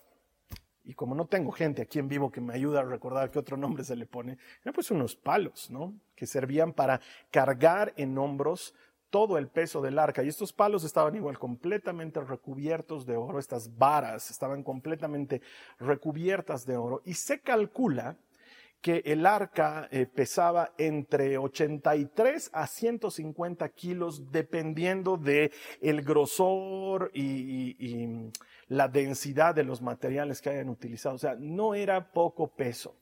Y 0.84 0.92
como 0.92 1.14
no 1.14 1.24
tengo 1.24 1.50
gente 1.50 1.80
aquí 1.80 1.98
en 1.98 2.08
vivo 2.08 2.30
que 2.30 2.42
me 2.42 2.52
ayuda 2.52 2.80
a 2.80 2.84
recordar 2.84 3.30
qué 3.30 3.38
otro 3.38 3.56
nombre 3.56 3.84
se 3.84 3.96
le 3.96 4.04
pone, 4.04 4.36
eran 4.60 4.74
pues 4.74 4.90
unos 4.90 5.16
palos, 5.16 5.70
¿no? 5.70 5.98
Que 6.14 6.26
servían 6.26 6.74
para 6.74 7.00
cargar 7.30 7.94
en 7.96 8.18
hombros 8.18 8.74
todo 9.10 9.38
el 9.38 9.48
peso 9.48 9.80
del 9.80 9.98
arca. 9.98 10.22
Y 10.22 10.28
estos 10.28 10.52
palos 10.52 10.84
estaban 10.84 11.14
igual 11.16 11.38
completamente 11.38 12.20
recubiertos 12.20 13.06
de 13.06 13.16
oro, 13.16 13.38
estas 13.38 13.76
varas 13.76 14.30
estaban 14.30 14.62
completamente 14.62 15.42
recubiertas 15.78 16.66
de 16.66 16.76
oro. 16.76 17.02
Y 17.04 17.14
se 17.14 17.40
calcula 17.40 18.16
que 18.80 19.02
el 19.06 19.26
arca 19.26 19.88
eh, 19.90 20.06
pesaba 20.06 20.72
entre 20.78 21.38
83 21.38 22.50
a 22.52 22.66
150 22.66 23.68
kilos, 23.70 24.30
dependiendo 24.30 25.16
de 25.16 25.50
grosor 26.04 27.10
y, 27.14 27.74
y 27.84 28.30
la 28.68 28.88
densidad 28.88 29.54
de 29.54 29.64
los 29.64 29.82
materiales 29.82 30.40
que 30.40 30.50
hayan 30.50 30.68
utilizado. 30.68 31.14
O 31.14 31.18
sea, 31.18 31.36
no 31.38 31.74
era 31.74 32.12
poco 32.12 32.48
peso. 32.48 32.96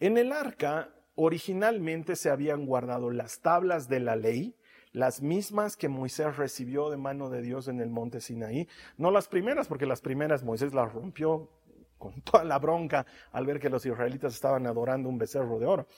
En 0.00 0.18
el 0.18 0.32
arca 0.32 0.94
originalmente 1.16 2.16
se 2.16 2.30
habían 2.30 2.66
guardado 2.66 3.10
las 3.10 3.40
tablas 3.40 3.88
de 3.88 4.00
la 4.00 4.16
ley, 4.16 4.54
las 4.94 5.20
mismas 5.20 5.76
que 5.76 5.88
Moisés 5.88 6.36
recibió 6.36 6.88
de 6.88 6.96
mano 6.96 7.28
de 7.28 7.42
Dios 7.42 7.66
en 7.66 7.80
el 7.80 7.90
monte 7.90 8.20
Sinaí. 8.20 8.68
No 8.96 9.10
las 9.10 9.26
primeras, 9.26 9.66
porque 9.66 9.86
las 9.86 10.00
primeras 10.00 10.44
Moisés 10.44 10.72
las 10.72 10.92
rompió 10.92 11.50
con 11.98 12.22
toda 12.22 12.44
la 12.44 12.60
bronca 12.60 13.04
al 13.32 13.44
ver 13.44 13.58
que 13.58 13.68
los 13.68 13.84
israelitas 13.84 14.34
estaban 14.34 14.68
adorando 14.68 15.08
un 15.08 15.18
becerro 15.18 15.58
de 15.58 15.66
oro. 15.66 15.88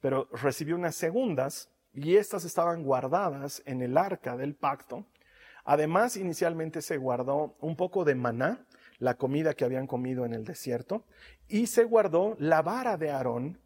Pero 0.00 0.26
recibió 0.32 0.74
unas 0.74 0.94
segundas 0.94 1.70
y 1.92 2.16
estas 2.16 2.46
estaban 2.46 2.82
guardadas 2.82 3.62
en 3.66 3.82
el 3.82 3.98
arca 3.98 4.38
del 4.38 4.54
pacto. 4.54 5.04
Además, 5.64 6.16
inicialmente 6.16 6.80
se 6.80 6.96
guardó 6.96 7.56
un 7.60 7.76
poco 7.76 8.06
de 8.06 8.14
maná, 8.14 8.64
la 8.98 9.18
comida 9.18 9.52
que 9.52 9.66
habían 9.66 9.86
comido 9.86 10.24
en 10.24 10.32
el 10.32 10.44
desierto, 10.46 11.04
y 11.46 11.66
se 11.66 11.84
guardó 11.84 12.36
la 12.38 12.62
vara 12.62 12.96
de 12.96 13.10
Aarón, 13.10 13.60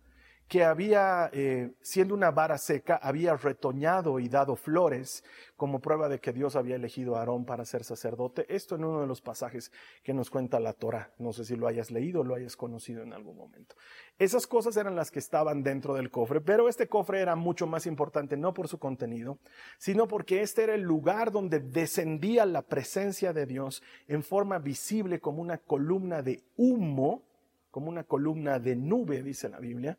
que 0.50 0.64
había, 0.64 1.30
eh, 1.32 1.70
siendo 1.80 2.12
una 2.12 2.32
vara 2.32 2.58
seca, 2.58 2.96
había 2.96 3.36
retoñado 3.36 4.18
y 4.18 4.28
dado 4.28 4.56
flores 4.56 5.22
como 5.56 5.78
prueba 5.78 6.08
de 6.08 6.18
que 6.18 6.32
Dios 6.32 6.56
había 6.56 6.74
elegido 6.74 7.14
a 7.14 7.20
Aarón 7.20 7.44
para 7.44 7.64
ser 7.64 7.84
sacerdote. 7.84 8.52
Esto 8.52 8.74
en 8.74 8.82
uno 8.82 9.00
de 9.00 9.06
los 9.06 9.20
pasajes 9.20 9.70
que 10.02 10.12
nos 10.12 10.28
cuenta 10.28 10.58
la 10.58 10.72
Torah. 10.72 11.12
No 11.18 11.32
sé 11.32 11.44
si 11.44 11.54
lo 11.54 11.68
hayas 11.68 11.92
leído 11.92 12.22
o 12.22 12.24
lo 12.24 12.34
hayas 12.34 12.56
conocido 12.56 13.04
en 13.04 13.12
algún 13.12 13.36
momento. 13.36 13.76
Esas 14.18 14.48
cosas 14.48 14.76
eran 14.76 14.96
las 14.96 15.12
que 15.12 15.20
estaban 15.20 15.62
dentro 15.62 15.94
del 15.94 16.10
cofre, 16.10 16.40
pero 16.40 16.68
este 16.68 16.88
cofre 16.88 17.20
era 17.20 17.36
mucho 17.36 17.68
más 17.68 17.86
importante 17.86 18.36
no 18.36 18.52
por 18.52 18.66
su 18.66 18.80
contenido, 18.80 19.38
sino 19.78 20.08
porque 20.08 20.42
este 20.42 20.64
era 20.64 20.74
el 20.74 20.82
lugar 20.82 21.30
donde 21.30 21.60
descendía 21.60 22.44
la 22.44 22.62
presencia 22.62 23.32
de 23.32 23.46
Dios 23.46 23.84
en 24.08 24.24
forma 24.24 24.58
visible 24.58 25.20
como 25.20 25.42
una 25.42 25.58
columna 25.58 26.22
de 26.22 26.42
humo, 26.56 27.22
como 27.70 27.88
una 27.88 28.02
columna 28.02 28.58
de 28.58 28.74
nube, 28.74 29.22
dice 29.22 29.48
la 29.48 29.60
Biblia, 29.60 29.96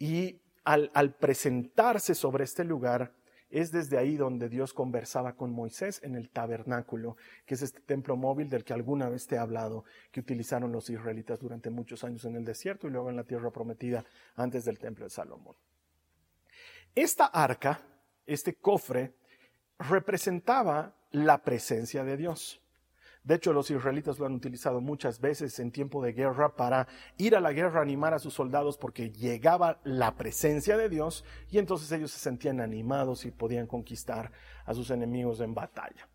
y 0.00 0.40
al, 0.64 1.14
presentarse 1.14 2.14
sobre 2.14 2.44
este 2.44 2.64
lugar, 2.64 3.12
es 3.50 3.70
desde 3.70 3.98
ahí 3.98 4.16
donde 4.16 4.48
Dios 4.48 4.72
conversaba 4.72 5.34
con 5.34 5.52
Moisés 5.52 6.00
en 6.02 6.14
el 6.14 6.30
tabernáculo, 6.30 7.16
que 7.44 7.54
es 7.54 7.62
este 7.62 7.80
templo 7.80 8.16
móvil 8.16 8.48
del 8.48 8.64
que 8.64 8.72
alguna 8.72 9.08
vez 9.08 9.26
te 9.26 9.34
he 9.34 9.38
hablado, 9.38 9.84
que 10.10 10.20
utilizaron 10.20 10.72
los 10.72 10.88
israelitas 10.88 11.40
durante 11.40 11.68
muchos 11.68 12.02
años 12.02 12.24
en 12.24 12.36
el 12.36 12.44
desierto 12.44 12.86
y 12.86 12.90
luego 12.90 13.10
en 13.10 13.16
la 13.16 13.24
tierra 13.24 13.50
prometida 13.50 14.04
antes 14.36 14.64
del 14.64 14.78
templo 14.78 15.04
de 15.04 15.10
Salomón. 15.10 15.56
Esta 16.94 17.26
arca, 17.26 17.82
este 18.24 18.54
cofre, 18.54 19.14
representaba 19.78 20.94
la 21.10 21.42
presencia 21.42 22.04
de 22.04 22.16
Dios. 22.16 22.62
De 23.22 23.34
hecho, 23.34 23.52
los 23.52 23.70
israelitas 23.70 24.18
lo 24.18 24.26
han 24.26 24.34
utilizado 24.34 24.80
muchas 24.80 25.20
veces 25.20 25.58
en 25.58 25.70
tiempo 25.70 26.02
de 26.02 26.12
guerra 26.12 26.56
para 26.56 26.88
ir 27.18 27.36
a 27.36 27.40
la 27.40 27.52
guerra, 27.52 27.82
animar 27.82 28.14
a 28.14 28.18
sus 28.18 28.34
soldados 28.34 28.78
porque 28.78 29.10
llegaba 29.10 29.78
la 29.84 30.16
presencia 30.16 30.76
de 30.76 30.88
Dios 30.88 31.24
y 31.50 31.58
entonces 31.58 31.92
ellos 31.92 32.10
se 32.10 32.18
sentían 32.18 32.60
animados 32.60 33.26
y 33.26 33.30
podían 33.30 33.66
conquistar 33.66 34.32
a 34.64 34.74
sus 34.74 34.90
enemigos 34.90 35.40
en 35.40 35.54
batalla. 35.54 36.08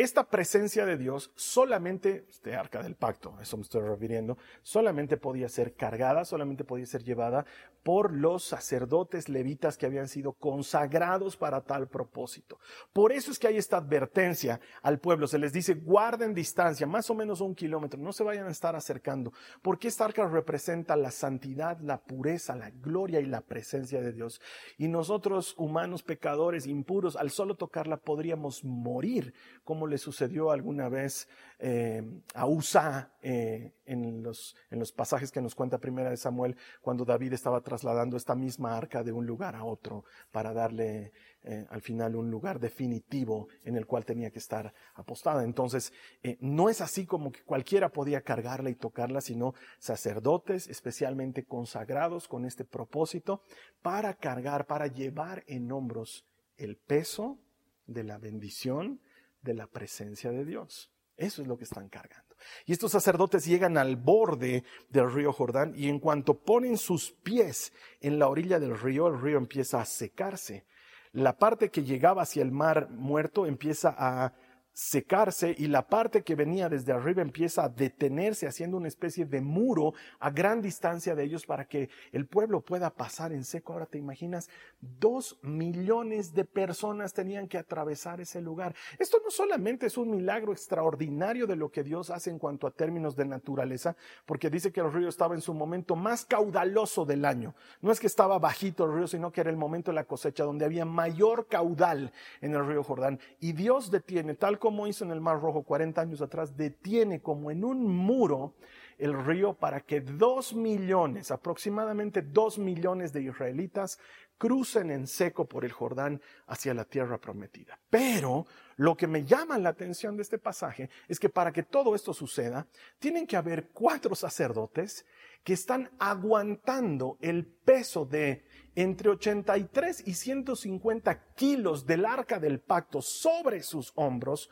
Esta 0.00 0.24
presencia 0.24 0.86
de 0.86 0.96
Dios 0.96 1.30
solamente, 1.34 2.24
este 2.30 2.56
arca 2.56 2.82
del 2.82 2.94
pacto, 2.94 3.36
eso 3.38 3.58
me 3.58 3.64
estoy 3.64 3.82
refiriendo, 3.82 4.38
solamente 4.62 5.18
podía 5.18 5.46
ser 5.50 5.74
cargada, 5.74 6.24
solamente 6.24 6.64
podía 6.64 6.86
ser 6.86 7.04
llevada 7.04 7.44
por 7.82 8.12
los 8.12 8.44
sacerdotes 8.44 9.28
levitas 9.28 9.76
que 9.76 9.86
habían 9.86 10.08
sido 10.08 10.32
consagrados 10.32 11.36
para 11.36 11.62
tal 11.62 11.88
propósito. 11.88 12.58
Por 12.94 13.12
eso 13.12 13.30
es 13.30 13.38
que 13.38 13.48
hay 13.48 13.56
esta 13.56 13.78
advertencia 13.78 14.60
al 14.82 15.00
pueblo. 15.00 15.26
Se 15.26 15.38
les 15.38 15.52
dice, 15.52 15.74
guarden 15.74 16.34
distancia, 16.34 16.86
más 16.86 17.10
o 17.10 17.14
menos 17.14 17.42
un 17.42 17.54
kilómetro, 17.54 18.00
no 18.00 18.12
se 18.12 18.24
vayan 18.24 18.46
a 18.46 18.50
estar 18.50 18.76
acercando, 18.76 19.32
porque 19.60 19.88
esta 19.88 20.06
arca 20.06 20.26
representa 20.26 20.96
la 20.96 21.10
santidad, 21.10 21.78
la 21.80 21.98
pureza, 21.98 22.56
la 22.56 22.70
gloria 22.70 23.20
y 23.20 23.26
la 23.26 23.42
presencia 23.42 24.00
de 24.00 24.12
Dios. 24.12 24.40
Y 24.78 24.88
nosotros, 24.88 25.54
humanos 25.58 26.02
pecadores, 26.02 26.66
impuros, 26.66 27.16
al 27.16 27.30
solo 27.30 27.54
tocarla 27.54 27.98
podríamos 27.98 28.64
morir, 28.64 29.34
como 29.64 29.89
le 29.90 29.98
sucedió 29.98 30.50
alguna 30.50 30.88
vez 30.88 31.28
eh, 31.58 32.02
a 32.34 32.46
Usa 32.46 33.12
eh, 33.20 33.74
en, 33.84 34.22
los, 34.22 34.56
en 34.70 34.78
los 34.78 34.92
pasajes 34.92 35.30
que 35.30 35.42
nos 35.42 35.54
cuenta 35.54 35.78
Primera 35.78 36.08
de 36.08 36.16
Samuel, 36.16 36.56
cuando 36.80 37.04
David 37.04 37.34
estaba 37.34 37.60
trasladando 37.60 38.16
esta 38.16 38.34
misma 38.34 38.76
arca 38.76 39.02
de 39.02 39.12
un 39.12 39.26
lugar 39.26 39.54
a 39.54 39.64
otro 39.64 40.04
para 40.32 40.54
darle 40.54 41.12
eh, 41.42 41.66
al 41.68 41.82
final 41.82 42.16
un 42.16 42.30
lugar 42.30 42.60
definitivo 42.60 43.48
en 43.64 43.76
el 43.76 43.86
cual 43.86 44.06
tenía 44.06 44.30
que 44.30 44.38
estar 44.38 44.72
apostada. 44.94 45.44
Entonces, 45.44 45.92
no 46.40 46.70
es 46.70 46.80
así 46.80 47.04
como 47.04 47.30
que 47.30 47.42
cualquiera 47.42 47.90
podía 47.90 48.22
cargarla 48.22 48.70
y 48.70 48.74
tocarla, 48.74 49.20
sino 49.20 49.54
sacerdotes 49.78 50.68
especialmente 50.68 51.44
consagrados 51.44 52.28
con 52.28 52.46
este 52.46 52.64
propósito 52.64 53.42
para 53.82 54.14
cargar, 54.14 54.66
para 54.66 54.86
llevar 54.86 55.44
en 55.46 55.70
hombros 55.72 56.24
el 56.56 56.76
peso 56.76 57.38
de 57.86 58.04
la 58.04 58.18
bendición 58.18 59.00
de 59.42 59.54
la 59.54 59.66
presencia 59.66 60.30
de 60.30 60.44
Dios. 60.44 60.90
Eso 61.16 61.42
es 61.42 61.48
lo 61.48 61.58
que 61.58 61.64
están 61.64 61.88
cargando. 61.88 62.34
Y 62.64 62.72
estos 62.72 62.92
sacerdotes 62.92 63.44
llegan 63.44 63.76
al 63.76 63.96
borde 63.96 64.64
del 64.88 65.12
río 65.12 65.32
Jordán 65.32 65.74
y 65.76 65.88
en 65.88 65.98
cuanto 65.98 66.40
ponen 66.42 66.78
sus 66.78 67.12
pies 67.12 67.72
en 68.00 68.18
la 68.18 68.28
orilla 68.28 68.58
del 68.58 68.78
río, 68.78 69.08
el 69.08 69.20
río 69.20 69.36
empieza 69.36 69.80
a 69.80 69.84
secarse. 69.84 70.64
La 71.12 71.36
parte 71.36 71.70
que 71.70 71.82
llegaba 71.82 72.22
hacia 72.22 72.42
el 72.42 72.52
mar 72.52 72.88
muerto 72.90 73.46
empieza 73.46 73.94
a 73.96 74.32
secarse 74.80 75.54
y 75.58 75.66
la 75.66 75.86
parte 75.86 76.22
que 76.22 76.34
venía 76.34 76.70
desde 76.70 76.92
arriba 76.92 77.20
empieza 77.20 77.64
a 77.64 77.68
detenerse 77.68 78.46
haciendo 78.46 78.78
una 78.78 78.88
especie 78.88 79.26
de 79.26 79.42
muro 79.42 79.92
a 80.18 80.30
gran 80.30 80.62
distancia 80.62 81.14
de 81.14 81.22
ellos 81.22 81.44
para 81.44 81.66
que 81.66 81.90
el 82.12 82.26
pueblo 82.26 82.62
pueda 82.62 82.88
pasar 82.88 83.34
en 83.34 83.44
seco. 83.44 83.74
Ahora 83.74 83.84
te 83.84 83.98
imaginas, 83.98 84.48
dos 84.80 85.38
millones 85.42 86.32
de 86.32 86.46
personas 86.46 87.12
tenían 87.12 87.46
que 87.46 87.58
atravesar 87.58 88.22
ese 88.22 88.40
lugar. 88.40 88.74
Esto 88.98 89.18
no 89.22 89.30
solamente 89.30 89.84
es 89.84 89.98
un 89.98 90.12
milagro 90.12 90.50
extraordinario 90.50 91.46
de 91.46 91.56
lo 91.56 91.70
que 91.70 91.82
Dios 91.82 92.08
hace 92.08 92.30
en 92.30 92.38
cuanto 92.38 92.66
a 92.66 92.70
términos 92.70 93.14
de 93.14 93.26
naturaleza, 93.26 93.96
porque 94.24 94.48
dice 94.48 94.72
que 94.72 94.80
el 94.80 94.90
río 94.90 95.10
estaba 95.10 95.34
en 95.34 95.42
su 95.42 95.52
momento 95.52 95.94
más 95.94 96.24
caudaloso 96.24 97.04
del 97.04 97.26
año. 97.26 97.54
No 97.82 97.92
es 97.92 98.00
que 98.00 98.06
estaba 98.06 98.38
bajito 98.38 98.86
el 98.86 98.94
río, 98.94 99.06
sino 99.06 99.30
que 99.30 99.42
era 99.42 99.50
el 99.50 99.58
momento 99.58 99.90
de 99.90 99.96
la 99.96 100.04
cosecha 100.04 100.44
donde 100.44 100.64
había 100.64 100.86
mayor 100.86 101.48
caudal 101.48 102.12
en 102.40 102.54
el 102.54 102.66
río 102.66 102.82
Jordán. 102.82 103.20
Y 103.40 103.52
Dios 103.52 103.90
detiene 103.90 104.34
tal 104.34 104.58
como 104.58 104.69
hizo 104.86 105.04
en 105.04 105.10
el 105.10 105.20
Mar 105.20 105.40
Rojo 105.40 105.62
40 105.62 106.00
años 106.00 106.22
atrás, 106.22 106.56
detiene 106.56 107.20
como 107.20 107.50
en 107.50 107.64
un 107.64 107.86
muro 107.86 108.54
el 108.98 109.14
río 109.24 109.54
para 109.54 109.80
que 109.80 110.00
dos 110.00 110.54
millones, 110.54 111.30
aproximadamente 111.30 112.22
dos 112.22 112.58
millones 112.58 113.12
de 113.12 113.22
israelitas 113.22 113.98
crucen 114.40 114.90
en 114.90 115.06
seco 115.06 115.46
por 115.46 115.66
el 115.66 115.72
Jordán 115.72 116.20
hacia 116.46 116.72
la 116.72 116.84
tierra 116.84 117.18
prometida. 117.18 117.78
Pero 117.90 118.46
lo 118.76 118.96
que 118.96 119.06
me 119.06 119.24
llama 119.24 119.58
la 119.58 119.68
atención 119.68 120.16
de 120.16 120.22
este 120.22 120.38
pasaje 120.38 120.88
es 121.08 121.20
que 121.20 121.28
para 121.28 121.52
que 121.52 121.62
todo 121.62 121.94
esto 121.94 122.14
suceda, 122.14 122.66
tienen 122.98 123.26
que 123.26 123.36
haber 123.36 123.68
cuatro 123.68 124.14
sacerdotes 124.14 125.04
que 125.44 125.52
están 125.52 125.90
aguantando 125.98 127.18
el 127.20 127.44
peso 127.46 128.06
de 128.06 128.44
entre 128.74 129.10
83 129.10 130.06
y 130.06 130.14
150 130.14 131.34
kilos 131.34 131.86
del 131.86 132.04
arca 132.04 132.38
del 132.38 132.60
pacto 132.60 133.02
sobre 133.02 133.62
sus 133.62 133.92
hombros 133.96 134.50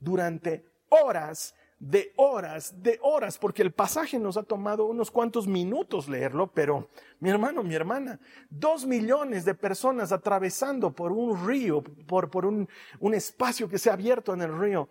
durante 0.00 0.64
horas 0.88 1.54
de 1.78 2.12
horas, 2.16 2.82
de 2.82 2.98
horas, 3.02 3.38
porque 3.38 3.62
el 3.62 3.72
pasaje 3.72 4.18
nos 4.18 4.36
ha 4.36 4.42
tomado 4.42 4.86
unos 4.86 5.10
cuantos 5.10 5.46
minutos 5.46 6.08
leerlo, 6.08 6.48
pero 6.52 6.88
mi 7.20 7.30
hermano, 7.30 7.62
mi 7.62 7.74
hermana, 7.74 8.18
dos 8.50 8.84
millones 8.84 9.44
de 9.44 9.54
personas 9.54 10.10
atravesando 10.10 10.92
por 10.92 11.12
un 11.12 11.46
río, 11.46 11.82
por, 11.82 12.30
por 12.30 12.46
un, 12.46 12.68
un 12.98 13.14
espacio 13.14 13.68
que 13.68 13.78
se 13.78 13.90
ha 13.90 13.92
abierto 13.92 14.34
en 14.34 14.42
el 14.42 14.58
río, 14.58 14.88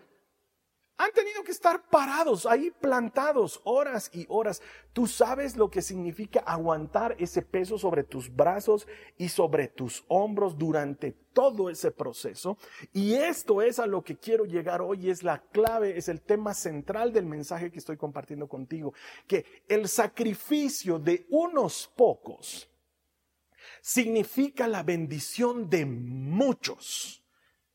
han 0.98 1.12
tenido 1.12 1.44
que 1.44 1.51
estar 1.51 1.89
parados 1.89 2.46
ahí 2.46 2.72
plantados 2.72 3.62
horas 3.63 4.10
y 4.13 4.25
horas. 4.30 4.62
Tú 4.94 5.06
sabes 5.06 5.56
lo 5.56 5.70
que 5.70 5.84
significa 5.84 6.39
aguantar 6.39 7.16
ese 7.20 7.44
peso 7.44 7.77
sobre 7.77 8.04
tus 8.04 8.36
brazos 8.36 8.88
y 9.18 9.30
sobre 9.30 9.68
tus 9.68 10.04
hombros 10.08 10.58
durante 10.58 11.12
todo 11.12 11.70
ese 11.70 11.92
proceso. 11.92 12.58
Y 12.94 13.13
esto 13.13 13.62
es 13.62 13.77
a 13.77 13.86
lo 13.86 14.04
que 14.04 14.18
quiero 14.18 14.46
llegar 14.46 14.82
hoy, 14.82 15.12
es 15.12 15.22
la 15.22 15.39
clave, 15.39 15.98
es 15.98 16.10
el 16.10 16.22
tema 16.22 16.56
central 16.56 17.13
del 17.13 17.27
mensaje 17.27 17.72
que 17.72 17.77
estoy 17.77 17.98
compartiendo 17.98 18.48
contigo, 18.48 18.94
que 19.27 19.46
el 19.68 19.88
sacrificio 19.88 20.98
de 20.98 21.27
unos 21.30 21.92
pocos 21.96 22.68
significa 23.82 24.68
la 24.68 24.82
bendición 24.82 25.70
de 25.70 25.86
muchos. 25.86 27.24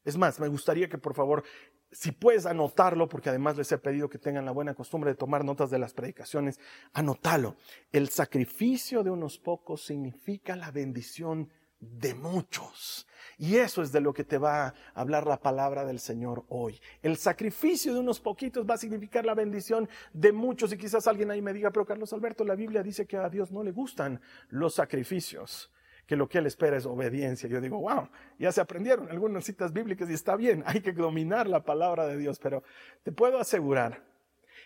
Es 0.05 0.17
más, 0.17 0.41
me 0.41 0.49
gustaría 0.49 0.89
que 0.89 0.99
por 0.99 1.15
favor 1.15 1.45
si 1.93 2.11
puedes 2.13 2.47
anotarlo, 2.47 3.09
porque 3.09 3.29
además 3.29 3.57
les 3.57 3.71
he 3.71 3.79
pedido 3.79 4.09
que 4.09 4.19
tengan 4.19 4.47
la 4.47 4.53
buena 4.53 4.75
costumbre 4.75 5.11
de 5.11 5.17
tomar 5.17 5.45
notas 5.45 5.71
de 5.71 5.79
las 5.79 5.93
predicaciones, 5.93 6.59
anótalo. 6.95 7.57
El 7.93 8.09
sacrificio 8.09 9.03
de 9.03 9.11
unos 9.11 9.39
pocos 9.39 9.85
significa 9.85 10.57
la 10.57 10.71
bendición 10.71 11.51
de 11.81 12.15
muchos. 12.15 13.07
Y 13.39 13.57
eso 13.57 13.83
es 13.83 13.93
de 13.93 14.01
lo 14.01 14.15
que 14.15 14.25
te 14.25 14.39
va 14.39 14.67
a 14.67 14.75
hablar 14.95 15.27
la 15.27 15.41
palabra 15.41 15.85
del 15.85 15.99
Señor 15.99 16.45
hoy. 16.49 16.81
El 17.03 17.17
sacrificio 17.17 17.93
de 17.93 18.01
unos 18.01 18.21
poquitos 18.21 18.65
va 18.69 18.75
a 18.75 18.79
significar 18.79 19.25
la 19.25 19.35
bendición 19.35 19.89
de 20.13 20.33
muchos. 20.33 20.73
Y 20.73 20.79
quizás 20.79 21.07
alguien 21.07 21.31
ahí 21.31 21.43
me 21.43 21.53
diga, 21.53 21.71
pero 21.71 21.85
Carlos 21.85 22.13
Alberto, 22.13 22.45
la 22.45 22.55
Biblia 22.55 22.83
dice 22.83 23.07
que 23.07 23.17
a 23.17 23.29
Dios 23.29 23.51
no 23.51 23.63
le 23.63 23.73
gustan 23.73 24.21
los 24.49 24.75
sacrificios 24.75 25.71
que 26.13 26.17
lo 26.17 26.29
que 26.29 26.37
Él 26.37 26.45
espera 26.45 26.77
es 26.77 26.85
obediencia. 26.85 27.49
Yo 27.49 27.59
digo, 27.59 27.81
wow, 27.81 28.07
ya 28.39 28.53
se 28.53 28.61
aprendieron 28.61 29.09
algunas 29.09 29.47
citas 29.47 29.73
bíblicas 29.73 30.11
y 30.11 30.13
está 30.13 30.37
bien, 30.37 30.63
hay 30.67 30.83
que 30.83 30.93
dominar 30.93 31.49
la 31.49 31.65
palabra 31.65 32.07
de 32.07 32.19
Dios, 32.19 32.39
pero 32.39 32.63
te 33.03 33.13
puedo 33.13 33.39
asegurar 33.39 34.05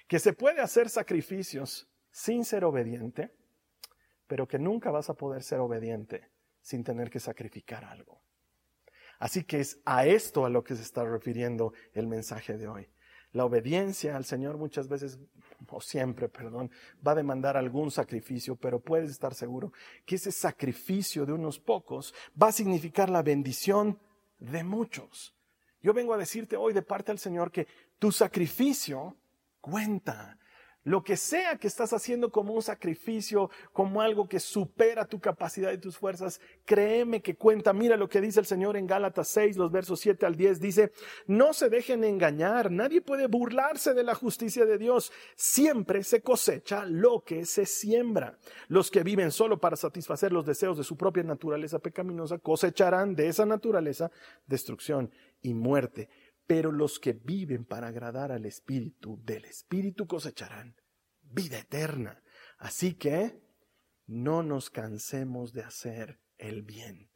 que 0.09 0.19
se 0.19 0.33
puede 0.33 0.61
hacer 0.61 0.89
sacrificios 0.89 1.89
sin 2.11 2.45
ser 2.45 2.65
obediente, 2.65 3.33
pero 4.27 4.49
que 4.49 4.59
nunca 4.59 4.91
vas 4.91 5.09
a 5.09 5.15
poder 5.15 5.45
ser 5.45 5.61
obediente 5.61 6.29
sin 6.63 6.83
tener 6.83 7.11
que 7.11 7.21
sacrificar 7.21 7.85
algo. 7.85 8.21
Así 9.21 9.45
que 9.45 9.61
es 9.61 9.81
a 9.85 10.05
esto 10.05 10.47
a 10.47 10.51
lo 10.51 10.65
que 10.65 10.75
se 10.75 10.83
está 10.83 11.05
refiriendo 11.05 11.75
el 11.93 12.09
mensaje 12.09 12.57
de 12.57 12.67
hoy. 12.67 12.89
La 13.31 13.45
obediencia 13.45 14.17
al 14.17 14.25
Señor 14.25 14.59
muchas 14.59 14.89
veces, 14.89 15.21
o 15.69 15.81
siempre, 15.81 16.29
perdón, 16.29 16.71
va 17.07 17.13
a 17.13 17.17
demandar 17.17 17.57
algún 17.57 17.91
sacrificio, 17.91 18.57
pero 18.57 18.81
puedes 18.81 19.11
estar 19.11 19.35
seguro 19.35 19.73
que 20.05 20.17
ese 20.17 20.33
sacrificio 20.33 21.27
de 21.27 21.33
unos 21.33 21.59
pocos 21.59 22.15
va 22.41 22.49
a 22.49 22.53
significar 22.53 23.11
la 23.11 23.23
bendición 23.23 23.99
de 24.39 24.65
muchos. 24.65 25.35
Yo 25.81 25.93
vengo 25.93 26.15
a 26.15 26.19
decirte 26.19 26.57
hoy 26.57 26.73
de 26.73 26.83
parte 26.83 27.13
del 27.13 27.19
Señor 27.19 27.51
que 27.51 27.67
tu 27.99 28.11
sacrificio 28.13 29.17
cuenta. 29.61 30.39
Lo 30.87 31.03
que 31.03 31.17
sea 31.17 31.57
que 31.57 31.67
estás 31.67 31.93
haciendo 31.93 32.31
como 32.31 32.55
un 32.55 32.63
sacrificio, 32.63 33.51
como 33.73 34.01
algo 34.01 34.29
que 34.29 34.39
supera 34.39 35.05
tu 35.05 35.19
capacidad 35.19 35.73
y 35.73 35.79
tus 35.79 35.99
fuerzas, 35.99 36.41
créeme 36.65 37.23
que 37.23 37.35
cuenta. 37.35 37.73
Mira 37.73 37.97
lo 37.97 38.09
que 38.09 38.21
dice 38.21 38.39
el 38.39 38.47
Señor 38.47 38.77
en 38.77 38.87
Gálatas 38.87 39.27
6, 39.31 39.57
los 39.57 39.73
versos 39.73 39.99
7 39.99 40.25
al 40.25 40.37
10. 40.37 40.61
Dice, 40.61 40.93
no 41.27 41.55
se 41.55 41.71
dejen 41.71 42.05
engañar, 42.05 42.71
nadie 42.71 43.01
puede 43.01 43.27
burlarse 43.27 43.95
de 43.95 44.05
la 44.05 44.15
justicia 44.15 44.65
de 44.65 44.79
Dios. 44.79 45.11
Siempre 45.35 46.05
se 46.05 46.23
cosecha 46.23 46.85
lo 46.85 47.25
que 47.25 47.47
se 47.47 47.67
siembra. 47.67 48.39
Los 48.69 48.93
que 48.93 49.03
viven 49.03 49.33
solo 49.33 49.59
para 49.59 49.75
satisfacer 49.75 50.31
los 50.31 50.47
deseos 50.47 50.79
de 50.79 50.85
su 50.85 50.97
propia 50.97 51.25
naturaleza 51.25 51.81
pecaminosa 51.81 52.39
cosecharán 52.39 53.17
de 53.17 53.27
esa 53.27 53.45
naturaleza 53.45 54.13
destrucción 54.47 55.11
y 55.43 55.53
muerte 55.53 56.09
pero 56.47 56.73
los 56.73 56.99
que 56.99 57.13
viven 57.13 57.65
para 57.65 57.89
agradar 57.89 58.33
al 58.33 58.47
Espíritu, 58.47 59.21
del 59.25 59.45
Espíritu 59.45 60.07
cosecharán 60.07 60.77
vida 61.23 61.59
eterna. 61.59 62.23
Así 62.59 62.95
que 62.95 63.43
no 64.07 64.43
nos 64.43 64.71
cansemos 64.71 65.53
de 65.53 65.63
hacer 65.63 66.21
el 66.39 66.63
bien. 66.63 67.11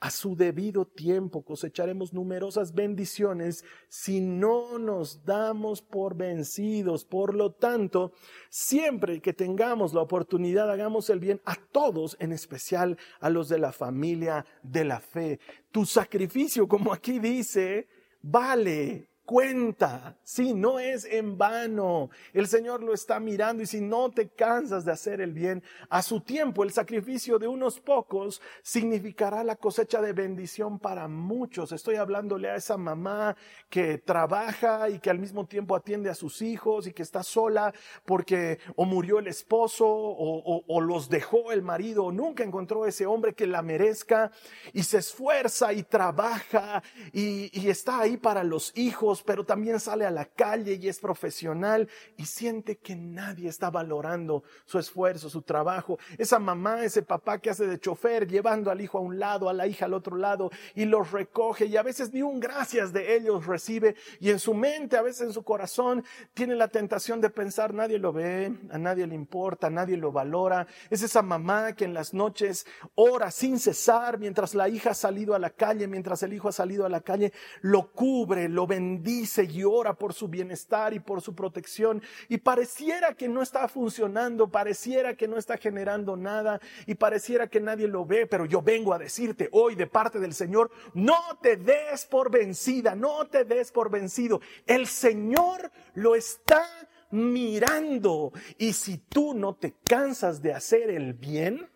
A 0.00 0.10
su 0.10 0.34
debido 0.34 0.86
tiempo 0.86 1.44
cosecharemos 1.44 2.12
numerosas 2.12 2.74
bendiciones 2.74 3.64
si 3.88 4.20
no 4.20 4.78
nos 4.78 5.24
damos 5.24 5.82
por 5.82 6.16
vencidos. 6.16 7.04
Por 7.04 7.34
lo 7.34 7.52
tanto, 7.52 8.12
siempre 8.50 9.20
que 9.20 9.32
tengamos 9.32 9.94
la 9.94 10.00
oportunidad, 10.00 10.70
hagamos 10.70 11.10
el 11.10 11.20
bien 11.20 11.40
a 11.44 11.56
todos, 11.56 12.16
en 12.18 12.32
especial 12.32 12.98
a 13.20 13.30
los 13.30 13.48
de 13.48 13.58
la 13.58 13.72
familia 13.72 14.44
de 14.62 14.84
la 14.84 15.00
fe. 15.00 15.38
Tu 15.70 15.86
sacrificio, 15.86 16.66
como 16.66 16.92
aquí 16.92 17.18
dice, 17.18 17.86
vale, 18.24 19.08
cuenta, 19.24 20.16
si 20.22 20.52
no 20.52 20.78
es 20.78 21.04
en 21.04 21.38
vano. 21.38 22.10
El 22.32 22.46
Señor 22.46 22.82
lo 22.82 22.92
está 22.92 23.20
mirando 23.20 23.62
y 23.62 23.66
si 23.66 23.80
no 23.80 24.10
te 24.10 24.28
cansas 24.28 24.84
de 24.84 24.92
hacer 24.92 25.20
el 25.20 25.32
bien, 25.32 25.62
a 25.88 26.02
su 26.02 26.20
tiempo 26.20 26.62
el 26.62 26.72
sacrificio 26.72 27.38
de 27.38 27.48
unos 27.48 27.80
pocos 27.80 28.42
significará 28.62 29.42
la 29.42 29.56
cosecha 29.56 30.02
de 30.02 30.12
bendición 30.12 30.78
para 30.78 31.08
muchos. 31.08 31.72
Estoy 31.72 31.96
hablándole 31.96 32.50
a 32.50 32.56
esa 32.56 32.76
mamá 32.76 33.36
que 33.70 33.98
trabaja 33.98 34.88
y 34.90 34.98
que 34.98 35.10
al 35.10 35.18
mismo 35.18 35.46
tiempo 35.46 35.74
atiende 35.74 36.10
a 36.10 36.14
sus 36.14 36.42
hijos 36.42 36.86
y 36.86 36.92
que 36.92 37.02
está 37.02 37.22
sola 37.22 37.72
porque 38.04 38.58
o 38.76 38.84
murió 38.84 39.18
el 39.18 39.28
esposo 39.28 39.86
o, 39.86 40.80
los 40.84 41.08
dejó 41.08 41.50
el 41.50 41.62
marido 41.62 42.04
o 42.04 42.12
nunca 42.12 42.44
encontró 42.44 42.84
ese 42.84 43.06
hombre 43.06 43.34
que 43.34 43.46
la 43.46 43.62
merezca 43.62 44.30
y 44.74 44.82
se 44.82 44.98
esfuerza 44.98 45.72
y 45.72 45.82
trabaja 45.82 46.82
y 47.12 47.68
está 47.68 48.00
ahí 48.00 48.18
para 48.18 48.44
los 48.44 48.72
hijos 48.76 49.13
pero 49.22 49.44
también 49.44 49.80
sale 49.80 50.06
a 50.06 50.10
la 50.10 50.24
calle 50.24 50.74
y 50.74 50.88
es 50.88 50.98
profesional 50.98 51.88
y 52.16 52.26
siente 52.26 52.76
que 52.76 52.96
nadie 52.96 53.48
está 53.48 53.70
valorando 53.70 54.42
su 54.64 54.78
esfuerzo, 54.78 55.28
su 55.30 55.42
trabajo. 55.42 55.98
Esa 56.18 56.38
mamá, 56.38 56.84
ese 56.84 57.02
papá 57.02 57.38
que 57.38 57.50
hace 57.50 57.66
de 57.66 57.78
chofer, 57.78 58.26
llevando 58.26 58.70
al 58.70 58.80
hijo 58.80 58.98
a 58.98 59.02
un 59.02 59.18
lado, 59.18 59.48
a 59.48 59.52
la 59.52 59.66
hija 59.66 59.86
al 59.86 59.94
otro 59.94 60.16
lado 60.16 60.50
y 60.74 60.84
los 60.84 61.12
recoge 61.12 61.66
y 61.66 61.76
a 61.76 61.82
veces 61.82 62.12
ni 62.12 62.22
un 62.22 62.40
gracias 62.40 62.92
de 62.92 63.16
ellos 63.16 63.46
recibe 63.46 63.94
y 64.20 64.30
en 64.30 64.38
su 64.38 64.54
mente, 64.54 64.96
a 64.96 65.02
veces 65.02 65.28
en 65.28 65.32
su 65.32 65.42
corazón, 65.42 66.04
tiene 66.32 66.54
la 66.54 66.68
tentación 66.68 67.20
de 67.20 67.30
pensar, 67.30 67.74
nadie 67.74 67.98
lo 67.98 68.12
ve, 68.12 68.52
a 68.70 68.78
nadie 68.78 69.06
le 69.06 69.14
importa, 69.14 69.70
nadie 69.70 69.96
lo 69.96 70.12
valora. 70.12 70.66
Es 70.90 71.02
esa 71.02 71.22
mamá 71.22 71.74
que 71.74 71.84
en 71.84 71.94
las 71.94 72.14
noches 72.14 72.66
ora 72.94 73.30
sin 73.30 73.58
cesar 73.58 74.18
mientras 74.18 74.54
la 74.54 74.68
hija 74.68 74.90
ha 74.90 74.94
salido 74.94 75.34
a 75.34 75.38
la 75.38 75.50
calle, 75.50 75.86
mientras 75.86 76.22
el 76.22 76.32
hijo 76.32 76.48
ha 76.48 76.52
salido 76.52 76.86
a 76.86 76.88
la 76.88 77.00
calle, 77.00 77.32
lo 77.60 77.92
cubre, 77.92 78.48
lo 78.48 78.66
bendice 78.66 79.03
dice 79.04 79.44
y 79.44 79.62
ora 79.62 79.94
por 79.94 80.14
su 80.14 80.26
bienestar 80.26 80.94
y 80.94 80.98
por 80.98 81.20
su 81.20 81.34
protección 81.34 82.02
y 82.28 82.38
pareciera 82.38 83.14
que 83.14 83.28
no 83.28 83.42
está 83.42 83.68
funcionando, 83.68 84.48
pareciera 84.48 85.14
que 85.14 85.28
no 85.28 85.36
está 85.36 85.58
generando 85.58 86.16
nada 86.16 86.60
y 86.86 86.94
pareciera 86.94 87.46
que 87.46 87.60
nadie 87.60 87.86
lo 87.86 88.04
ve, 88.04 88.26
pero 88.26 88.46
yo 88.46 88.62
vengo 88.62 88.92
a 88.92 88.98
decirte 88.98 89.48
hoy 89.52 89.74
de 89.76 89.86
parte 89.86 90.18
del 90.18 90.34
Señor, 90.34 90.70
no 90.94 91.20
te 91.40 91.56
des 91.56 92.06
por 92.06 92.30
vencida, 92.30 92.96
no 92.96 93.28
te 93.28 93.44
des 93.44 93.70
por 93.70 93.90
vencido. 93.90 94.40
El 94.66 94.86
Señor 94.86 95.70
lo 95.94 96.16
está 96.16 96.66
mirando 97.10 98.32
y 98.58 98.72
si 98.72 98.98
tú 98.98 99.34
no 99.34 99.54
te 99.54 99.76
cansas 99.84 100.42
de 100.42 100.54
hacer 100.54 100.90
el 100.90 101.12
bien, 101.12 101.68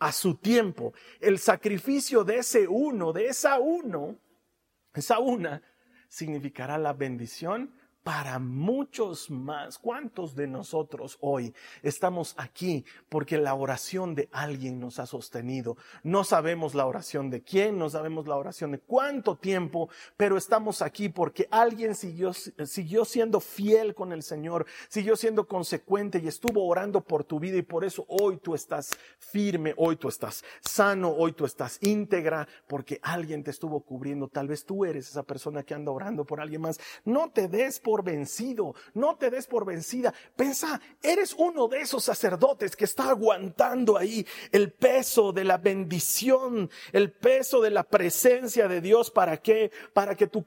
a 0.00 0.12
su 0.12 0.36
tiempo, 0.36 0.94
el 1.20 1.38
sacrificio 1.38 2.24
de 2.24 2.38
ese 2.38 2.66
uno, 2.66 3.12
de 3.12 3.26
esa 3.26 3.60
uno, 3.60 4.18
esa 4.94 5.18
una, 5.18 5.62
significará 6.10 6.76
la 6.76 6.92
bendición 6.92 7.72
para 8.02 8.38
muchos 8.38 9.30
más. 9.30 9.78
¿Cuántos 9.78 10.34
de 10.34 10.46
nosotros 10.46 11.18
hoy 11.20 11.54
estamos 11.82 12.34
aquí 12.38 12.84
porque 13.08 13.38
la 13.38 13.54
oración 13.54 14.14
de 14.14 14.28
alguien 14.32 14.80
nos 14.80 14.98
ha 14.98 15.06
sostenido? 15.06 15.76
No 16.02 16.24
sabemos 16.24 16.74
la 16.74 16.86
oración 16.86 17.30
de 17.30 17.42
quién, 17.42 17.78
no 17.78 17.90
sabemos 17.90 18.26
la 18.26 18.36
oración 18.36 18.72
de 18.72 18.78
cuánto 18.78 19.36
tiempo, 19.36 19.90
pero 20.16 20.36
estamos 20.36 20.82
aquí 20.82 21.08
porque 21.08 21.46
alguien 21.50 21.94
siguió, 21.94 22.32
siguió 22.32 23.04
siendo 23.04 23.40
fiel 23.40 23.94
con 23.94 24.12
el 24.12 24.22
Señor, 24.22 24.66
siguió 24.88 25.16
siendo 25.16 25.46
consecuente 25.46 26.20
y 26.22 26.28
estuvo 26.28 26.66
orando 26.66 27.02
por 27.02 27.24
tu 27.24 27.38
vida 27.38 27.58
y 27.58 27.62
por 27.62 27.84
eso 27.84 28.06
hoy 28.08 28.38
tú 28.38 28.54
estás 28.54 28.90
firme, 29.18 29.74
hoy 29.76 29.96
tú 29.96 30.08
estás 30.08 30.42
sano, 30.60 31.10
hoy 31.10 31.32
tú 31.32 31.44
estás 31.44 31.78
íntegra 31.82 32.48
porque 32.66 32.98
alguien 33.02 33.44
te 33.44 33.50
estuvo 33.50 33.80
cubriendo. 33.80 34.28
Tal 34.28 34.48
vez 34.48 34.64
tú 34.64 34.84
eres 34.84 35.08
esa 35.08 35.22
persona 35.22 35.62
que 35.62 35.74
anda 35.74 35.90
orando 35.90 36.24
por 36.24 36.40
alguien 36.40 36.62
más. 36.62 36.80
No 37.04 37.30
te 37.30 37.48
des 37.48 37.80
por 37.90 38.04
vencido, 38.04 38.76
no 38.94 39.16
te 39.16 39.30
des 39.30 39.48
por 39.48 39.66
vencida. 39.66 40.14
Pensa, 40.36 40.80
eres 41.02 41.34
uno 41.36 41.66
de 41.66 41.80
esos 41.80 42.04
sacerdotes 42.04 42.76
que 42.76 42.84
está 42.84 43.10
aguantando 43.10 43.98
ahí 43.98 44.24
el 44.52 44.70
peso 44.70 45.32
de 45.32 45.42
la 45.42 45.58
bendición, 45.58 46.70
el 46.92 47.10
peso 47.10 47.60
de 47.60 47.70
la 47.70 47.82
presencia 47.82 48.68
de 48.68 48.80
Dios. 48.80 49.10
¿Para 49.10 49.38
qué? 49.38 49.72
Para 49.92 50.14
que 50.14 50.28
tu, 50.28 50.44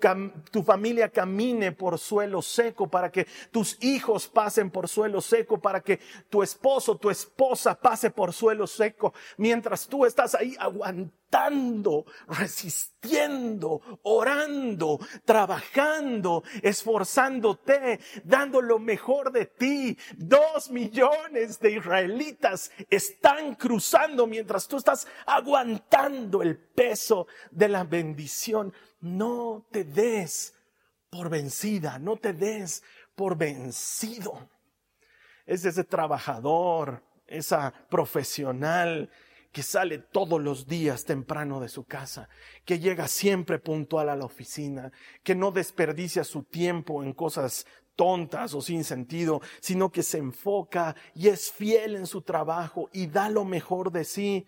tu 0.52 0.64
familia 0.64 1.10
camine 1.10 1.74
por 1.74 2.00
suelo 2.00 2.42
seco, 2.42 2.88
para 2.88 3.12
que 3.12 3.28
tus 3.52 3.78
hijos 3.84 4.30
pasen 4.30 4.72
por 4.72 4.88
suelo 4.88 5.20
seco, 5.20 5.60
para 5.60 5.82
que 5.82 6.00
tu 6.30 6.44
esposo, 6.44 6.96
tu 6.96 7.10
esposa 7.10 7.78
pase 7.78 8.10
por 8.10 8.32
suelo 8.32 8.68
seco, 8.68 9.14
mientras 9.36 9.86
tú 9.86 10.06
estás 10.06 10.34
ahí 10.34 10.56
aguantando, 10.58 11.12
resistiendo, 12.28 14.00
orando, 14.04 15.00
trabajando, 15.26 16.44
esforzándote, 16.62 18.00
dando 18.24 18.62
lo 18.62 18.80
mejor 18.80 19.32
de 19.32 19.46
ti. 19.48 19.98
Dos 20.16 20.70
millones 20.70 21.60
de 21.60 21.72
israelitas 21.72 22.72
están 22.90 23.56
cruzando 23.56 24.28
mientras 24.28 24.68
tú 24.68 24.78
estás 24.78 25.08
aguantando 25.26 26.42
el 26.42 26.58
peso 26.58 27.28
de 27.52 27.70
la 27.70 27.84
bendición. 27.84 28.74
No 29.02 29.66
te 29.72 29.84
des 29.84 30.54
por 31.10 31.30
vencida, 31.30 32.00
no 32.00 32.18
te 32.18 32.34
des 32.34 32.84
por 33.16 33.38
vencido. 33.38 34.50
Es 35.46 35.66
ese 35.66 35.84
trabajador, 35.84 37.04
esa 37.28 37.74
profesional 37.90 39.10
que 39.54 39.64
sale 39.64 40.00
todos 40.00 40.42
los 40.42 40.66
días 40.66 41.06
temprano 41.06 41.62
de 41.62 41.70
su 41.70 41.86
casa, 41.86 42.28
que 42.66 42.80
llega 42.80 43.08
siempre 43.08 43.60
puntual 43.60 44.10
a 44.10 44.16
la 44.16 44.26
oficina, 44.26 44.92
que 45.22 45.36
no 45.36 45.52
desperdicia 45.52 46.24
su 46.24 46.44
tiempo 46.44 47.04
en 47.04 47.14
cosas 47.14 47.68
tontas 47.96 48.56
o 48.56 48.62
sin 48.62 48.84
sentido, 48.84 49.42
sino 49.62 49.92
que 49.92 50.02
se 50.02 50.18
enfoca 50.18 50.96
y 51.14 51.28
es 51.28 51.52
fiel 51.52 51.96
en 51.96 52.08
su 52.08 52.24
trabajo 52.24 52.90
y 52.92 53.06
da 53.06 53.30
lo 53.30 53.46
mejor 53.46 53.92
de 53.92 54.06
sí, 54.06 54.48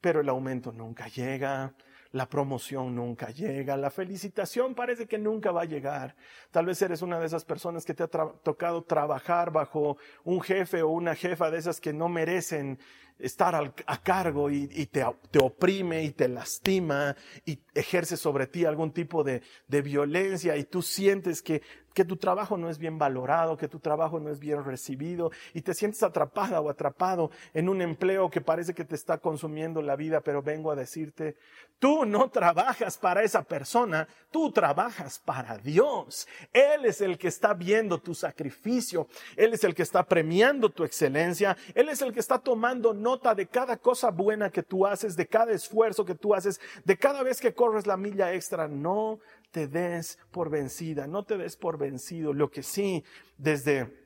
pero 0.00 0.20
el 0.20 0.28
aumento 0.28 0.70
nunca 0.70 1.08
llega, 1.08 1.74
la 2.12 2.28
promoción 2.28 2.94
nunca 2.94 3.30
llega, 3.30 3.76
la 3.76 3.90
felicitación 3.90 4.76
parece 4.76 5.08
que 5.08 5.18
nunca 5.18 5.50
va 5.50 5.62
a 5.62 5.66
llegar. 5.66 6.14
Tal 6.52 6.66
vez 6.66 6.80
eres 6.80 7.02
una 7.02 7.18
de 7.18 7.26
esas 7.26 7.44
personas 7.44 7.84
que 7.84 7.94
te 7.94 8.04
ha 8.04 8.08
tocado 8.08 8.84
trabajar 8.84 9.50
bajo 9.50 9.98
un 10.22 10.40
jefe 10.40 10.82
o 10.82 10.88
una 10.90 11.16
jefa 11.16 11.50
de 11.50 11.58
esas 11.58 11.80
que 11.80 11.92
no 11.92 12.08
merecen 12.08 12.78
estar 13.18 13.54
a 13.86 14.02
cargo 14.02 14.50
y, 14.50 14.66
te, 14.86 15.04
te, 15.30 15.38
oprime 15.38 16.04
y 16.04 16.10
te 16.10 16.28
lastima 16.28 17.16
y 17.44 17.58
ejerce 17.74 18.16
sobre 18.16 18.46
ti 18.46 18.64
algún 18.64 18.92
tipo 18.92 19.24
de, 19.24 19.42
de 19.68 19.82
violencia 19.82 20.56
y 20.56 20.64
tú 20.64 20.82
sientes 20.82 21.42
que 21.42 21.62
que 21.96 22.04
tu 22.04 22.18
trabajo 22.18 22.58
no 22.58 22.68
es 22.68 22.76
bien 22.76 22.98
valorado, 22.98 23.56
que 23.56 23.68
tu 23.68 23.78
trabajo 23.78 24.20
no 24.20 24.28
es 24.28 24.38
bien 24.38 24.62
recibido 24.62 25.30
y 25.54 25.62
te 25.62 25.72
sientes 25.72 26.02
atrapada 26.02 26.60
o 26.60 26.68
atrapado 26.68 27.30
en 27.54 27.70
un 27.70 27.80
empleo 27.80 28.28
que 28.28 28.42
parece 28.42 28.74
que 28.74 28.84
te 28.84 28.94
está 28.94 29.16
consumiendo 29.16 29.80
la 29.80 29.96
vida, 29.96 30.20
pero 30.20 30.42
vengo 30.42 30.70
a 30.70 30.76
decirte, 30.76 31.36
tú 31.78 32.04
no 32.04 32.28
trabajas 32.28 32.98
para 32.98 33.22
esa 33.22 33.42
persona, 33.44 34.06
tú 34.30 34.52
trabajas 34.52 35.18
para 35.18 35.56
Dios. 35.56 36.28
Él 36.52 36.84
es 36.84 37.00
el 37.00 37.16
que 37.16 37.28
está 37.28 37.54
viendo 37.54 37.96
tu 37.96 38.14
sacrificio, 38.14 39.08
Él 39.34 39.54
es 39.54 39.64
el 39.64 39.74
que 39.74 39.82
está 39.82 40.04
premiando 40.04 40.68
tu 40.68 40.84
excelencia, 40.84 41.56
Él 41.74 41.88
es 41.88 42.02
el 42.02 42.12
que 42.12 42.20
está 42.20 42.38
tomando 42.38 42.92
nota 42.92 43.34
de 43.34 43.46
cada 43.46 43.78
cosa 43.78 44.10
buena 44.10 44.50
que 44.50 44.62
tú 44.62 44.86
haces, 44.86 45.16
de 45.16 45.26
cada 45.26 45.52
esfuerzo 45.52 46.04
que 46.04 46.14
tú 46.14 46.34
haces, 46.34 46.60
de 46.84 46.98
cada 46.98 47.22
vez 47.22 47.40
que 47.40 47.54
corres 47.54 47.86
la 47.86 47.96
milla 47.96 48.34
extra. 48.34 48.68
No 48.68 49.18
te 49.56 49.68
des 49.68 50.18
por 50.32 50.50
vencida, 50.50 51.06
no 51.06 51.24
te 51.24 51.38
des 51.38 51.56
por 51.56 51.78
vencido. 51.78 52.34
Lo 52.34 52.50
que 52.50 52.62
sí, 52.62 53.02
desde 53.38 54.04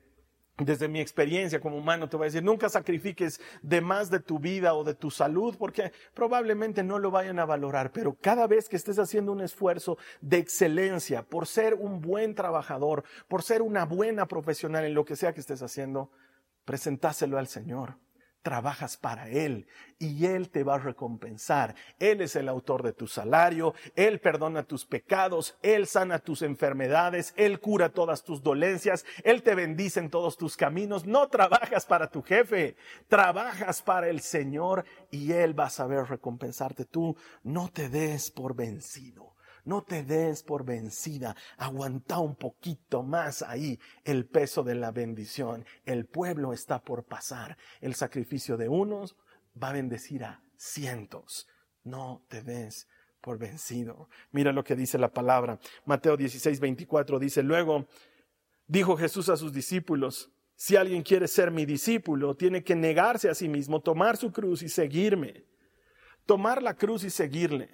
desde 0.57 0.87
mi 0.87 1.01
experiencia 1.01 1.59
como 1.59 1.77
humano 1.77 2.07
te 2.07 2.15
voy 2.15 2.25
a 2.25 2.27
decir, 2.27 2.43
nunca 2.43 2.69
sacrifiques 2.69 3.41
de 3.61 3.81
más 3.81 4.09
de 4.09 4.21
tu 4.21 4.39
vida 4.39 4.75
o 4.75 4.85
de 4.85 4.93
tu 4.93 5.11
salud 5.11 5.55
porque 5.57 5.91
probablemente 6.13 6.83
no 6.83 6.99
lo 6.99 7.11
vayan 7.11 7.39
a 7.39 7.45
valorar, 7.45 7.91
pero 7.91 8.15
cada 8.21 8.47
vez 8.47 8.69
que 8.69 8.77
estés 8.77 8.97
haciendo 8.97 9.33
un 9.33 9.41
esfuerzo 9.41 9.97
de 10.21 10.37
excelencia 10.37 11.23
por 11.23 11.47
ser 11.47 11.73
un 11.73 11.99
buen 11.99 12.33
trabajador, 12.33 13.03
por 13.27 13.41
ser 13.41 13.61
una 13.61 13.85
buena 13.85 14.27
profesional 14.27 14.85
en 14.85 14.93
lo 14.93 15.03
que 15.03 15.17
sea 15.17 15.33
que 15.33 15.41
estés 15.41 15.63
haciendo, 15.63 16.11
presentáselo 16.63 17.37
al 17.37 17.47
Señor 17.47 17.97
trabajas 18.41 18.97
para 18.97 19.29
Él 19.29 19.67
y 19.99 20.25
Él 20.25 20.49
te 20.49 20.63
va 20.63 20.75
a 20.75 20.79
recompensar. 20.79 21.75
Él 21.99 22.21
es 22.21 22.35
el 22.35 22.49
autor 22.49 22.83
de 22.83 22.93
tu 22.93 23.07
salario, 23.07 23.73
Él 23.95 24.19
perdona 24.19 24.63
tus 24.63 24.85
pecados, 24.85 25.57
Él 25.61 25.87
sana 25.87 26.19
tus 26.19 26.41
enfermedades, 26.41 27.33
Él 27.37 27.59
cura 27.59 27.89
todas 27.89 28.23
tus 28.23 28.41
dolencias, 28.41 29.05
Él 29.23 29.43
te 29.43 29.55
bendice 29.55 29.99
en 29.99 30.09
todos 30.09 30.37
tus 30.37 30.57
caminos. 30.57 31.05
No 31.05 31.27
trabajas 31.27 31.85
para 31.85 32.09
tu 32.09 32.21
jefe, 32.21 32.75
trabajas 33.07 33.81
para 33.81 34.09
el 34.09 34.21
Señor 34.21 34.85
y 35.11 35.31
Él 35.31 35.57
va 35.57 35.65
a 35.65 35.69
saber 35.69 36.05
recompensarte. 36.05 36.85
Tú 36.85 37.15
no 37.43 37.69
te 37.69 37.89
des 37.89 38.31
por 38.31 38.55
vencido. 38.55 39.30
No 39.63 39.83
te 39.83 40.03
des 40.03 40.43
por 40.43 40.65
vencida. 40.65 41.35
Aguanta 41.57 42.19
un 42.19 42.35
poquito 42.35 43.03
más 43.03 43.41
ahí 43.41 43.79
el 44.03 44.25
peso 44.25 44.63
de 44.63 44.75
la 44.75 44.91
bendición. 44.91 45.65
El 45.85 46.05
pueblo 46.05 46.53
está 46.53 46.83
por 46.83 47.05
pasar. 47.05 47.57
El 47.79 47.95
sacrificio 47.95 48.57
de 48.57 48.69
unos 48.69 49.15
va 49.61 49.69
a 49.69 49.73
bendecir 49.73 50.23
a 50.23 50.43
cientos. 50.57 51.47
No 51.83 52.25
te 52.27 52.41
des 52.41 52.87
por 53.21 53.37
vencido. 53.37 54.09
Mira 54.31 54.51
lo 54.51 54.63
que 54.63 54.75
dice 54.75 54.97
la 54.97 55.13
palabra. 55.13 55.59
Mateo 55.85 56.17
16, 56.17 56.59
24 56.59 57.19
dice, 57.19 57.43
luego 57.43 57.87
dijo 58.67 58.97
Jesús 58.97 59.29
a 59.29 59.37
sus 59.37 59.53
discípulos, 59.53 60.31
si 60.55 60.75
alguien 60.75 61.01
quiere 61.01 61.27
ser 61.27 61.49
mi 61.49 61.65
discípulo, 61.65 62.35
tiene 62.35 62.63
que 62.63 62.75
negarse 62.75 63.29
a 63.29 63.35
sí 63.35 63.49
mismo, 63.49 63.81
tomar 63.81 64.17
su 64.17 64.31
cruz 64.31 64.61
y 64.61 64.69
seguirme. 64.69 65.45
Tomar 66.27 66.61
la 66.61 66.75
cruz 66.75 67.03
y 67.03 67.09
seguirle. 67.09 67.69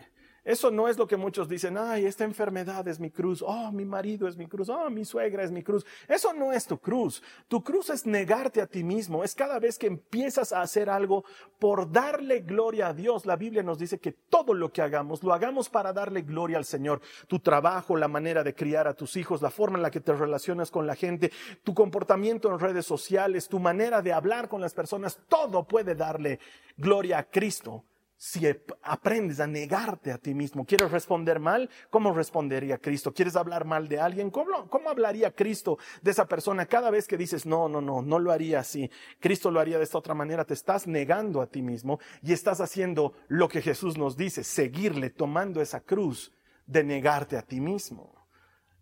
Eso 0.48 0.72
no 0.72 0.88
es 0.88 0.98
lo 0.98 1.08
que 1.08 1.18
muchos 1.18 1.50
dicen, 1.50 1.78
ay, 1.78 2.06
esta 2.06 2.24
enfermedad 2.24 2.88
es 2.88 3.02
mi 3.02 3.12
cruz, 3.12 3.44
oh, 3.46 3.70
mi 3.74 3.84
marido 3.84 4.30
es 4.30 4.38
mi 4.38 4.48
cruz, 4.48 4.70
oh, 4.70 4.90
mi 4.90 5.04
suegra 5.04 5.44
es 5.44 5.52
mi 5.52 5.62
cruz. 5.62 5.86
Eso 6.08 6.32
no 6.32 6.54
es 6.54 6.66
tu 6.66 6.78
cruz. 6.78 7.22
Tu 7.50 7.62
cruz 7.62 7.90
es 7.90 8.06
negarte 8.06 8.62
a 8.62 8.66
ti 8.66 8.82
mismo. 8.82 9.26
Es 9.26 9.36
cada 9.36 9.60
vez 9.60 9.78
que 9.78 9.88
empiezas 9.88 10.54
a 10.54 10.62
hacer 10.62 10.90
algo 10.90 11.26
por 11.60 11.92
darle 11.92 12.40
gloria 12.40 12.88
a 12.88 12.94
Dios. 12.94 13.26
La 13.26 13.36
Biblia 13.36 13.62
nos 13.62 13.78
dice 13.78 14.00
que 14.00 14.14
todo 14.14 14.54
lo 14.54 14.72
que 14.72 14.82
hagamos, 14.82 15.22
lo 15.22 15.34
hagamos 15.34 15.68
para 15.68 15.92
darle 15.92 16.22
gloria 16.22 16.58
al 16.58 16.64
Señor. 16.64 17.02
Tu 17.28 17.40
trabajo, 17.40 17.98
la 17.98 18.08
manera 18.08 18.42
de 18.42 18.56
criar 18.56 18.88
a 18.88 18.94
tus 18.94 19.18
hijos, 19.18 19.42
la 19.42 19.50
forma 19.50 19.78
en 19.78 19.84
la 19.84 19.92
que 19.92 20.00
te 20.00 20.14
relacionas 20.14 20.72
con 20.72 20.88
la 20.88 20.96
gente, 20.96 21.30
tu 21.66 21.74
comportamiento 21.74 22.50
en 22.50 22.58
redes 22.58 22.86
sociales, 22.86 23.50
tu 23.50 23.60
manera 23.60 24.02
de 24.02 24.14
hablar 24.14 24.48
con 24.48 24.62
las 24.62 24.74
personas, 24.74 25.20
todo 25.28 25.68
puede 25.68 25.94
darle 25.94 26.40
gloria 26.78 27.18
a 27.18 27.24
Cristo 27.24 27.84
si 28.18 28.48
aprendes 28.82 29.40
a 29.40 29.46
negarte 29.46 30.12
a 30.12 30.18
ti 30.18 30.34
mismo, 30.34 30.66
¿quieres 30.66 30.90
responder 30.90 31.40
mal? 31.40 31.70
¿Cómo 31.92 32.14
respondería 32.14 32.80
Cristo? 32.80 33.14
¿Quieres 33.14 33.36
hablar 33.36 33.64
mal 33.64 33.88
de 33.88 34.00
alguien? 34.00 34.32
¿Cómo, 34.32 34.68
¿Cómo, 34.70 34.90
hablaría 34.90 35.36
Cristo 35.36 35.78
de 36.02 36.12
esa 36.12 36.28
persona 36.28 36.66
cada 36.66 36.90
vez 36.90 37.08
que 37.08 37.16
dices, 37.16 37.46
no, 37.46 37.70
no, 37.70 37.80
no, 37.80 38.02
no 38.02 38.18
lo 38.18 38.32
haría 38.32 38.62
así? 38.62 38.90
Cristo 39.20 39.52
lo 39.52 39.60
haría 39.60 39.78
de 39.78 39.84
esta 39.84 40.00
otra 40.00 40.16
manera. 40.16 40.46
Te 40.46 40.56
estás 40.56 40.88
negando 40.88 41.42
a 41.42 41.48
ti 41.48 41.62
mismo 41.62 42.00
y 42.24 42.34
estás 42.34 42.60
haciendo 42.60 43.14
lo 43.28 43.48
que 43.48 43.62
Jesús 43.62 43.98
nos 44.00 44.18
dice, 44.18 44.44
seguirle, 44.44 45.12
tomando 45.12 45.62
esa 45.62 45.82
cruz 45.82 46.34
de 46.66 46.84
negarte 46.84 47.38
a 47.38 47.44
ti 47.44 47.62
mismo. 47.62 48.18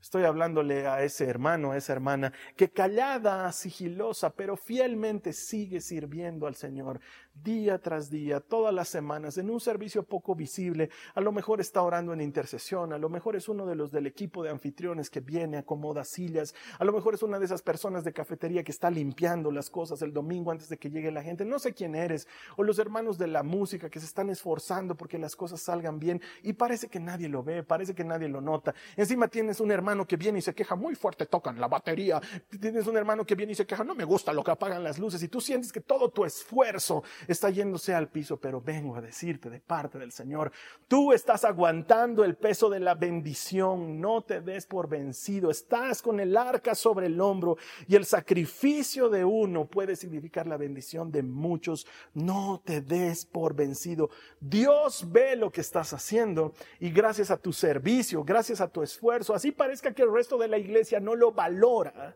Estoy 0.06 0.24
hablándole 0.24 0.86
a 0.86 1.02
ese 1.02 1.26
hermano, 1.26 1.71
a 1.71 1.78
esa 1.78 1.91
hermana, 1.91 2.32
que 2.56 2.69
callada, 2.69 3.52
sigilosa, 3.52 4.30
pero 4.30 4.56
fielmente 4.56 5.34
sigue 5.34 5.82
sirviendo 5.82 6.45
al 6.45 6.54
Señor 6.54 7.00
día 7.43 7.80
tras 7.80 8.10
día, 8.10 8.39
todas 8.39 8.74
las 8.74 8.88
semanas, 8.88 9.38
en 9.38 9.50
un 9.50 9.60
servicio 9.60 10.04
poco 10.04 10.36
visible. 10.36 10.89
A 11.13 11.21
lo 11.21 11.32
mejor 11.32 11.62
está 11.62 11.82
orando 11.82 12.13
en 12.13 12.21
intercesión, 12.21 12.93
a 12.93 12.98
lo 12.98 13.10
mejor 13.10 13.36
es 13.36 13.50
uno 13.50 13.65
de 13.65 13.76
los 13.76 13.91
del 13.91 14.08
equipo 14.08 14.43
de 14.43 14.50
anfitriones 14.50 15.10
que 15.10 15.19
viene, 15.19 15.58
acomoda 15.58 16.04
sillas, 16.04 16.56
a 16.80 16.86
lo 16.86 16.93
mejor 16.93 17.13
es 17.13 17.24
una 17.24 17.39
de 17.39 17.45
esas 17.45 17.62
personas 17.62 18.04
de 18.04 18.13
cafetería 18.13 18.63
que 18.63 18.71
está 18.71 18.89
limpiando 18.89 19.52
las 19.52 19.69
cosas 19.69 20.02
el 20.02 20.13
domingo 20.13 20.52
antes 20.52 20.69
de 20.69 20.78
que 20.78 20.89
llegue 20.89 21.12
la 21.12 21.24
gente. 21.24 21.45
No 21.45 21.60
sé 21.60 21.74
quién 21.74 21.95
eres, 21.95 22.28
o 22.58 22.63
los 22.63 22.80
hermanos 22.80 23.17
de 23.17 23.28
la 23.28 23.43
música 23.43 23.89
que 23.89 24.00
se 24.00 24.06
están 24.06 24.30
esforzando 24.30 24.95
porque 24.95 25.17
las 25.17 25.36
cosas 25.36 25.62
salgan 25.62 26.00
bien 26.00 26.21
y 26.43 26.54
parece 26.54 26.88
que 26.88 27.00
nadie 27.00 27.30
lo 27.30 27.43
ve, 27.43 27.63
parece 27.63 27.93
que 27.93 28.04
nadie 28.04 28.28
lo 28.28 28.41
nota. 28.41 28.74
Encima 28.95 29.28
tienes 29.28 29.60
un 29.60 29.71
hermano 29.71 30.06
que 30.08 30.15
viene 30.17 30.39
y 30.39 30.41
se 30.41 30.54
queja 30.54 30.76
muy 30.76 30.95
fuerte, 30.95 31.26
tocan 31.26 31.60
la 31.60 31.67
batería. 31.67 32.21
Tienes 32.60 32.88
un 32.88 32.98
hermano 32.98 33.26
que 33.26 33.36
viene 33.36 33.52
y 33.52 33.56
se 33.56 33.65
queja, 33.65 33.84
no 33.84 33.95
me 33.95 34.04
gusta 34.04 34.34
lo 34.34 34.43
que 34.43 34.52
apagan 34.52 34.84
las 34.84 35.00
luces. 35.00 35.21
Y 35.24 35.28
tú 35.28 35.41
sientes 35.41 35.71
que 35.71 35.82
todo 35.82 36.10
tu 36.10 36.26
esfuerzo 36.26 37.04
está 37.27 37.49
yéndose 37.49 37.93
al 37.93 38.09
piso, 38.09 38.38
pero 38.38 38.61
vengo 38.61 38.95
a 38.95 39.01
decirte 39.01 39.49
de 39.49 39.59
parte 39.59 39.97
del 39.97 40.11
Señor, 40.11 40.51
tú 40.88 41.13
estás 41.13 41.43
aguantando 41.45 42.23
el 42.23 42.35
peso 42.35 42.69
de 42.69 42.79
la 42.79 42.95
bendición. 42.95 43.99
No 43.99 44.21
te 44.21 44.41
des 44.41 44.65
por 44.65 44.89
vencido. 44.89 45.49
Estás 45.49 46.01
con 46.01 46.19
el 46.19 46.38
arca 46.38 46.75
sobre 46.75 47.07
el 47.07 47.19
hombro 47.19 47.57
y 47.88 47.95
el 47.95 48.05
sacrificio 48.05 49.09
de 49.09 49.25
uno 49.25 49.65
puede 49.65 49.95
significar 49.95 50.47
la 50.47 50.57
bendición 50.57 51.11
de 51.11 51.23
muchos. 51.23 51.88
No 52.13 52.61
te 52.63 52.81
des 52.81 53.25
por 53.25 53.55
vencido. 53.55 54.09
Dios 54.39 55.11
ve 55.11 55.35
lo 55.35 55.51
que 55.51 55.61
estás 55.61 55.93
haciendo 55.93 56.53
y 56.79 56.91
gracias 56.91 57.31
a 57.31 57.38
tu 57.38 57.53
servicio, 57.53 58.23
gracias 58.23 58.61
a 58.61 58.67
tu 58.67 58.83
esfuerzo, 58.83 59.33
así 59.33 59.51
parezca 59.51 59.93
que 59.93 60.03
el 60.03 60.13
resto 60.13 60.38
de 60.38 60.47
la 60.47 60.57
iglesia 60.57 60.99
no 60.99 61.15
lo 61.15 61.31
valora, 61.31 62.15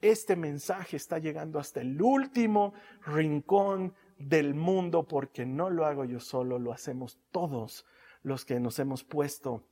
este 0.00 0.34
mensaje 0.34 0.96
está 0.96 1.18
llegando 1.18 1.58
hasta 1.58 1.80
el 1.80 2.00
último 2.00 2.72
rincón 3.04 3.94
del 4.20 4.54
mundo 4.54 5.08
porque 5.08 5.46
no 5.46 5.70
lo 5.70 5.86
hago 5.86 6.04
yo 6.04 6.20
solo, 6.20 6.58
lo 6.58 6.72
hacemos 6.72 7.18
todos 7.32 7.86
los 8.22 8.44
que 8.44 8.60
nos 8.60 8.78
hemos 8.78 9.02
puesto 9.02 9.66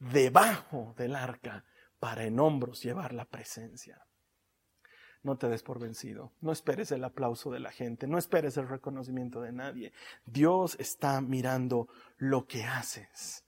debajo 0.00 0.94
del 0.98 1.14
arca 1.14 1.64
para 2.00 2.24
en 2.24 2.40
hombros 2.40 2.82
llevar 2.82 3.14
la 3.14 3.24
presencia. 3.24 4.04
No 5.22 5.36
te 5.36 5.48
des 5.48 5.62
por 5.62 5.78
vencido, 5.78 6.32
no 6.40 6.52
esperes 6.52 6.90
el 6.92 7.04
aplauso 7.04 7.50
de 7.50 7.60
la 7.60 7.70
gente, 7.70 8.06
no 8.06 8.18
esperes 8.18 8.56
el 8.56 8.68
reconocimiento 8.68 9.40
de 9.40 9.52
nadie. 9.52 9.92
Dios 10.26 10.76
está 10.80 11.20
mirando 11.20 11.88
lo 12.16 12.46
que 12.46 12.64
haces. 12.64 13.44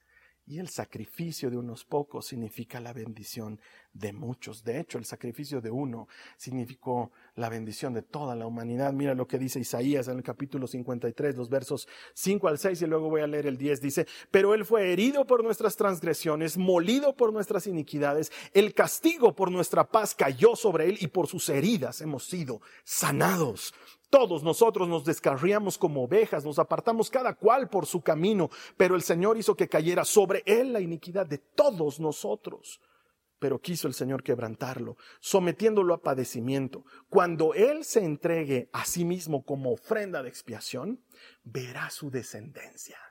Y 0.47 0.59
el 0.59 0.69
sacrificio 0.69 1.51
de 1.51 1.57
unos 1.57 1.85
pocos 1.85 2.27
significa 2.27 2.81
la 2.81 2.93
bendición 2.93 3.61
de 3.93 4.13
muchos. 4.13 4.63
De 4.63 4.81
hecho, 4.81 4.99
el 4.99 5.05
sacrificio 5.05 5.61
de 5.61 5.71
uno 5.71 6.09
significó 6.37 7.13
la 7.35 7.49
bendición 7.49 7.93
de 7.93 8.03
toda 8.03 8.35
la 8.37 8.47
humanidad. 8.47 8.93
Mira 8.93 9.15
lo 9.15 9.27
que 9.27 9.39
dice 9.39 9.61
Isaías 9.61 10.09
en 10.09 10.19
el 10.19 10.23
capítulo 10.23 10.67
53, 10.67 11.37
los 11.37 11.49
versos 11.49 11.89
5 12.15 12.49
al 12.49 12.59
6 12.59 12.83
y 12.83 12.87
luego 12.87 13.11
voy 13.11 13.23
a 13.23 13.27
leer 13.27 13.47
el 13.47 13.57
10. 13.57 13.81
Dice, 13.81 14.07
pero 14.31 14.55
él 14.55 14.65
fue 14.65 14.93
herido 14.93 15.27
por 15.27 15.43
nuestras 15.43 15.77
transgresiones, 15.77 16.57
molido 16.57 17.17
por 17.17 17.33
nuestras 17.33 17.67
iniquidades, 17.67 18.33
el 18.53 18.75
castigo 18.75 19.35
por 19.35 19.51
nuestra 19.51 19.85
paz 19.85 20.15
cayó 20.15 20.57
sobre 20.57 20.89
él 20.89 20.99
y 21.01 21.09
por 21.09 21.27
sus 21.27 21.49
heridas 21.49 22.01
hemos 22.01 22.25
sido 22.25 22.61
sanados. 22.85 23.75
Todos 24.11 24.43
nosotros 24.43 24.89
nos 24.89 25.05
descarriamos 25.05 25.79
como 25.79 26.03
ovejas, 26.03 26.45
nos 26.45 26.59
apartamos 26.59 27.11
cada 27.11 27.35
cual 27.35 27.69
por 27.69 27.87
su 27.87 28.01
camino, 28.03 28.51
pero 28.77 28.97
el 28.97 29.03
Señor 29.03 29.39
hizo 29.39 29.55
que 29.55 29.69
cayera 29.69 30.05
sobre 30.05 30.43
él 30.47 30.73
la 30.73 30.81
iniquidad 30.81 31.27
de 31.27 31.39
todos 31.39 32.01
nosotros. 32.01 32.81
Pero 33.41 33.61
quiso 33.61 33.89
el 33.89 33.95
Señor 33.95 34.23
quebrantarlo, 34.23 34.97
sometiéndolo 35.19 35.95
a 35.95 36.03
padecimiento. 36.03 36.85
Cuando 37.09 37.55
Él 37.55 37.85
se 37.85 38.05
entregue 38.05 38.71
a 38.73 38.85
sí 38.85 39.05
mismo 39.05 39.45
como 39.45 39.73
ofrenda 39.73 40.23
de 40.23 40.29
expiación, 40.29 41.03
verá 41.43 41.91
su 41.91 42.11
descendencia 42.13 43.10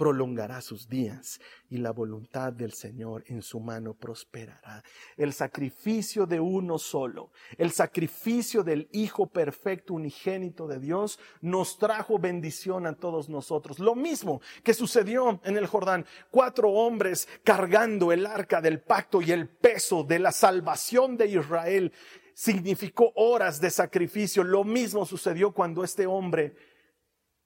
prolongará 0.00 0.62
sus 0.62 0.88
días 0.88 1.42
y 1.68 1.76
la 1.76 1.90
voluntad 1.90 2.54
del 2.54 2.72
Señor 2.72 3.22
en 3.26 3.42
su 3.42 3.60
mano 3.60 3.92
prosperará. 3.92 4.82
El 5.14 5.34
sacrificio 5.34 6.24
de 6.24 6.40
uno 6.40 6.78
solo, 6.78 7.32
el 7.58 7.70
sacrificio 7.70 8.62
del 8.62 8.88
Hijo 8.92 9.26
perfecto 9.26 9.92
unigénito 9.92 10.66
de 10.66 10.78
Dios, 10.78 11.18
nos 11.42 11.76
trajo 11.76 12.18
bendición 12.18 12.86
a 12.86 12.94
todos 12.94 13.28
nosotros. 13.28 13.78
Lo 13.78 13.94
mismo 13.94 14.40
que 14.64 14.72
sucedió 14.72 15.38
en 15.44 15.58
el 15.58 15.66
Jordán, 15.66 16.06
cuatro 16.30 16.70
hombres 16.70 17.28
cargando 17.44 18.10
el 18.10 18.24
arca 18.24 18.62
del 18.62 18.80
pacto 18.80 19.20
y 19.20 19.32
el 19.32 19.50
peso 19.50 20.02
de 20.02 20.18
la 20.18 20.32
salvación 20.32 21.18
de 21.18 21.26
Israel 21.26 21.92
significó 22.32 23.12
horas 23.16 23.60
de 23.60 23.68
sacrificio. 23.68 24.44
Lo 24.44 24.64
mismo 24.64 25.04
sucedió 25.04 25.52
cuando 25.52 25.84
este 25.84 26.06
hombre, 26.06 26.54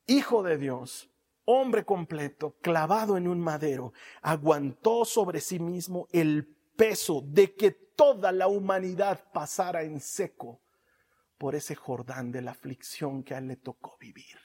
hijo 0.07 0.45
de 0.45 0.57
Dios, 0.57 1.11
hombre 1.47 1.85
completo, 1.85 2.57
clavado 2.61 3.17
en 3.17 3.29
un 3.29 3.41
madero, 3.41 3.93
aguantó 4.23 5.05
sobre 5.05 5.41
sí 5.41 5.59
mismo 5.59 6.09
el 6.13 6.47
peso 6.77 7.23
de 7.25 7.55
que 7.55 7.71
toda 7.71 8.33
la 8.33 8.49
humanidad 8.49 9.25
pasara 9.33 9.83
en 9.83 10.01
seco 10.01 10.61
por 11.39 11.55
ese 11.55 11.75
Jordán 11.75 12.33
de 12.33 12.43
la 12.43 12.53
aflicción 12.53 13.23
que 13.23 13.35
a 13.35 13.39
él 13.39 13.49
le 13.49 13.57
tocó 13.57 13.97
vivir. 14.01 14.39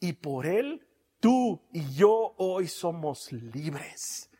Y 0.00 0.12
por 0.14 0.46
él, 0.46 0.86
tú 1.20 1.62
y 1.72 1.94
yo 1.94 2.34
hoy 2.36 2.68
somos 2.68 3.32
libres. 3.32 4.30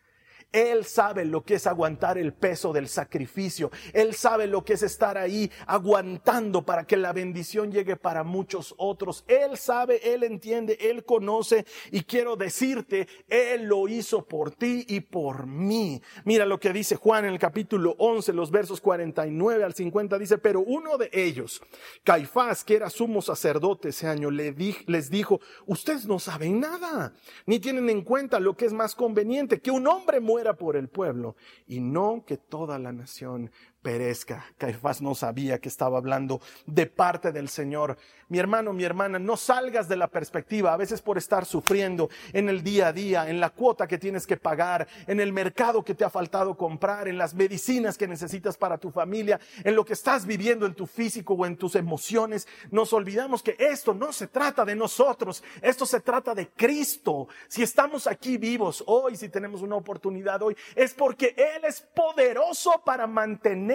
Él 0.54 0.84
sabe 0.84 1.24
lo 1.24 1.42
que 1.42 1.54
es 1.54 1.66
aguantar 1.66 2.16
el 2.16 2.32
peso 2.32 2.72
del 2.72 2.88
sacrificio. 2.88 3.72
Él 3.92 4.14
sabe 4.14 4.46
lo 4.46 4.64
que 4.64 4.74
es 4.74 4.84
estar 4.84 5.18
ahí 5.18 5.50
aguantando 5.66 6.64
para 6.64 6.86
que 6.86 6.96
la 6.96 7.12
bendición 7.12 7.72
llegue 7.72 7.96
para 7.96 8.22
muchos 8.22 8.72
otros. 8.78 9.24
Él 9.26 9.58
sabe, 9.58 10.14
Él 10.14 10.22
entiende, 10.22 10.78
Él 10.80 11.04
conoce 11.04 11.66
y 11.90 12.04
quiero 12.04 12.36
decirte, 12.36 13.08
Él 13.28 13.64
lo 13.64 13.88
hizo 13.88 14.26
por 14.26 14.52
ti 14.52 14.86
y 14.88 15.00
por 15.00 15.48
mí. 15.48 16.00
Mira 16.24 16.46
lo 16.46 16.60
que 16.60 16.72
dice 16.72 16.94
Juan 16.94 17.24
en 17.24 17.32
el 17.32 17.40
capítulo 17.40 17.96
11, 17.98 18.32
los 18.32 18.52
versos 18.52 18.80
49 18.80 19.64
al 19.64 19.74
50, 19.74 20.18
dice, 20.18 20.38
pero 20.38 20.60
uno 20.60 20.96
de 20.98 21.10
ellos, 21.12 21.62
Caifás, 22.04 22.62
que 22.62 22.76
era 22.76 22.90
sumo 22.90 23.22
sacerdote 23.22 23.88
ese 23.88 24.06
año, 24.06 24.30
les 24.30 25.10
dijo, 25.10 25.40
ustedes 25.66 26.06
no 26.06 26.20
saben 26.20 26.60
nada, 26.60 27.12
ni 27.44 27.58
tienen 27.58 27.90
en 27.90 28.02
cuenta 28.02 28.38
lo 28.38 28.56
que 28.56 28.66
es 28.66 28.72
más 28.72 28.94
conveniente, 28.94 29.60
que 29.60 29.72
un 29.72 29.88
hombre 29.88 30.20
muera 30.20 30.43
por 30.52 30.76
el 30.76 30.88
pueblo 30.88 31.36
y 31.66 31.80
no 31.80 32.24
que 32.26 32.36
toda 32.36 32.78
la 32.78 32.92
nación 32.92 33.50
perezca. 33.84 34.46
Caifás 34.56 35.02
no 35.02 35.14
sabía 35.14 35.58
que 35.58 35.68
estaba 35.68 35.98
hablando 35.98 36.40
de 36.64 36.86
parte 36.86 37.30
del 37.30 37.50
Señor. 37.50 37.98
Mi 38.30 38.38
hermano, 38.38 38.72
mi 38.72 38.82
hermana, 38.82 39.18
no 39.18 39.36
salgas 39.36 39.86
de 39.86 39.96
la 39.96 40.08
perspectiva, 40.08 40.72
a 40.72 40.78
veces 40.78 41.02
por 41.02 41.18
estar 41.18 41.44
sufriendo 41.44 42.08
en 42.32 42.48
el 42.48 42.64
día 42.64 42.88
a 42.88 42.92
día, 42.94 43.28
en 43.28 43.38
la 43.38 43.50
cuota 43.50 43.86
que 43.86 43.98
tienes 43.98 44.26
que 44.26 44.38
pagar, 44.38 44.88
en 45.06 45.20
el 45.20 45.34
mercado 45.34 45.84
que 45.84 45.94
te 45.94 46.02
ha 46.02 46.10
faltado 46.10 46.56
comprar, 46.56 47.06
en 47.06 47.18
las 47.18 47.34
medicinas 47.34 47.98
que 47.98 48.08
necesitas 48.08 48.56
para 48.56 48.78
tu 48.78 48.90
familia, 48.90 49.38
en 49.62 49.76
lo 49.76 49.84
que 49.84 49.92
estás 49.92 50.24
viviendo 50.24 50.64
en 50.64 50.74
tu 50.74 50.86
físico 50.86 51.34
o 51.34 51.44
en 51.44 51.58
tus 51.58 51.74
emociones. 51.74 52.48
Nos 52.70 52.94
olvidamos 52.94 53.42
que 53.42 53.54
esto 53.58 53.92
no 53.92 54.10
se 54.14 54.28
trata 54.28 54.64
de 54.64 54.74
nosotros, 54.74 55.44
esto 55.60 55.84
se 55.84 56.00
trata 56.00 56.34
de 56.34 56.48
Cristo. 56.48 57.28
Si 57.46 57.62
estamos 57.62 58.06
aquí 58.06 58.38
vivos 58.38 58.82
hoy, 58.86 59.16
si 59.16 59.28
tenemos 59.28 59.60
una 59.60 59.76
oportunidad 59.76 60.40
hoy, 60.40 60.56
es 60.74 60.94
porque 60.94 61.34
Él 61.36 61.66
es 61.66 61.82
poderoso 61.82 62.80
para 62.82 63.06
mantener 63.06 63.73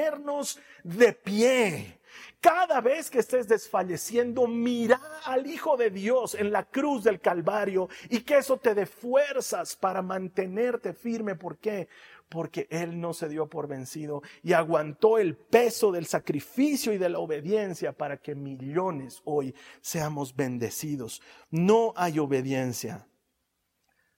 de 0.84 1.14
pie. 1.14 2.00
Cada 2.40 2.80
vez 2.80 3.10
que 3.10 3.20
estés 3.20 3.48
desfalleciendo, 3.48 4.48
mira 4.48 5.00
al 5.26 5.46
Hijo 5.46 5.76
de 5.76 5.90
Dios 5.90 6.36
en 6.36 6.52
la 6.52 6.64
cruz 6.64 7.04
del 7.04 7.20
Calvario 7.20 7.90
y 8.10 8.22
que 8.22 8.38
eso 8.38 8.58
te 8.58 8.74
dé 8.74 8.86
fuerzas 8.86 9.76
para 9.76 10.02
mantenerte 10.02 10.94
firme. 10.94 11.36
¿Por 11.36 11.58
qué? 11.58 11.90
Porque 12.30 12.68
Él 12.70 13.00
no 13.00 13.14
se 13.14 13.28
dio 13.28 13.48
por 13.48 13.68
vencido 13.68 14.22
y 14.42 14.54
aguantó 14.54 15.18
el 15.18 15.36
peso 15.36 15.92
del 15.92 16.06
sacrificio 16.06 16.94
y 16.94 16.98
de 16.98 17.10
la 17.10 17.20
obediencia 17.20 17.92
para 17.92 18.18
que 18.18 18.36
millones 18.36 19.22
hoy 19.26 19.54
seamos 19.82 20.34
bendecidos. 20.34 21.22
No 21.50 21.94
hay 21.98 22.20
obediencia 22.20 23.06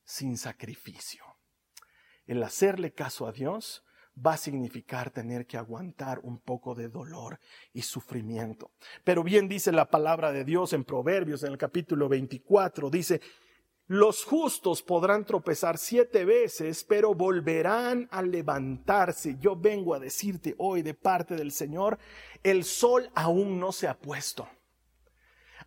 sin 0.04 0.38
sacrificio. 0.38 1.24
El 2.28 2.44
hacerle 2.44 2.94
caso 2.94 3.26
a 3.26 3.32
Dios 3.32 3.84
va 4.15 4.34
a 4.34 4.38
significar 4.38 5.10
tener 5.12 5.45
que 5.45 5.58
aguantar 5.58 6.19
un 6.19 6.39
poco 6.39 6.76
de 6.76 6.89
dolor 6.89 7.39
y 7.74 7.82
sufrimiento. 7.82 8.71
Pero 9.04 9.24
bien 9.24 9.47
dice 9.47 9.71
la 9.71 9.89
palabra 9.89 10.32
de 10.32 10.43
Dios 10.43 10.74
en 10.74 10.84
Proverbios, 10.84 11.43
en 11.43 11.52
el 11.52 11.58
capítulo 11.58 12.10
24, 12.10 12.89
dice, 12.89 13.21
los 13.88 14.24
justos 14.24 14.82
podrán 14.82 15.26
tropezar 15.26 15.78
siete 15.78 16.24
veces, 16.24 16.86
pero 16.86 17.13
volverán 17.13 18.08
a 18.12 18.21
levantarse. 18.21 19.36
Yo 19.38 19.56
vengo 19.56 19.93
a 19.93 20.00
decirte 20.00 20.56
hoy 20.60 20.82
de 20.82 20.93
parte 20.93 21.36
del 21.36 21.52
Señor, 21.52 21.97
el 22.41 22.63
sol 22.63 23.10
aún 23.15 23.60
no 23.60 23.74
se 23.74 23.88
ha 23.89 23.97
puesto. 23.97 24.47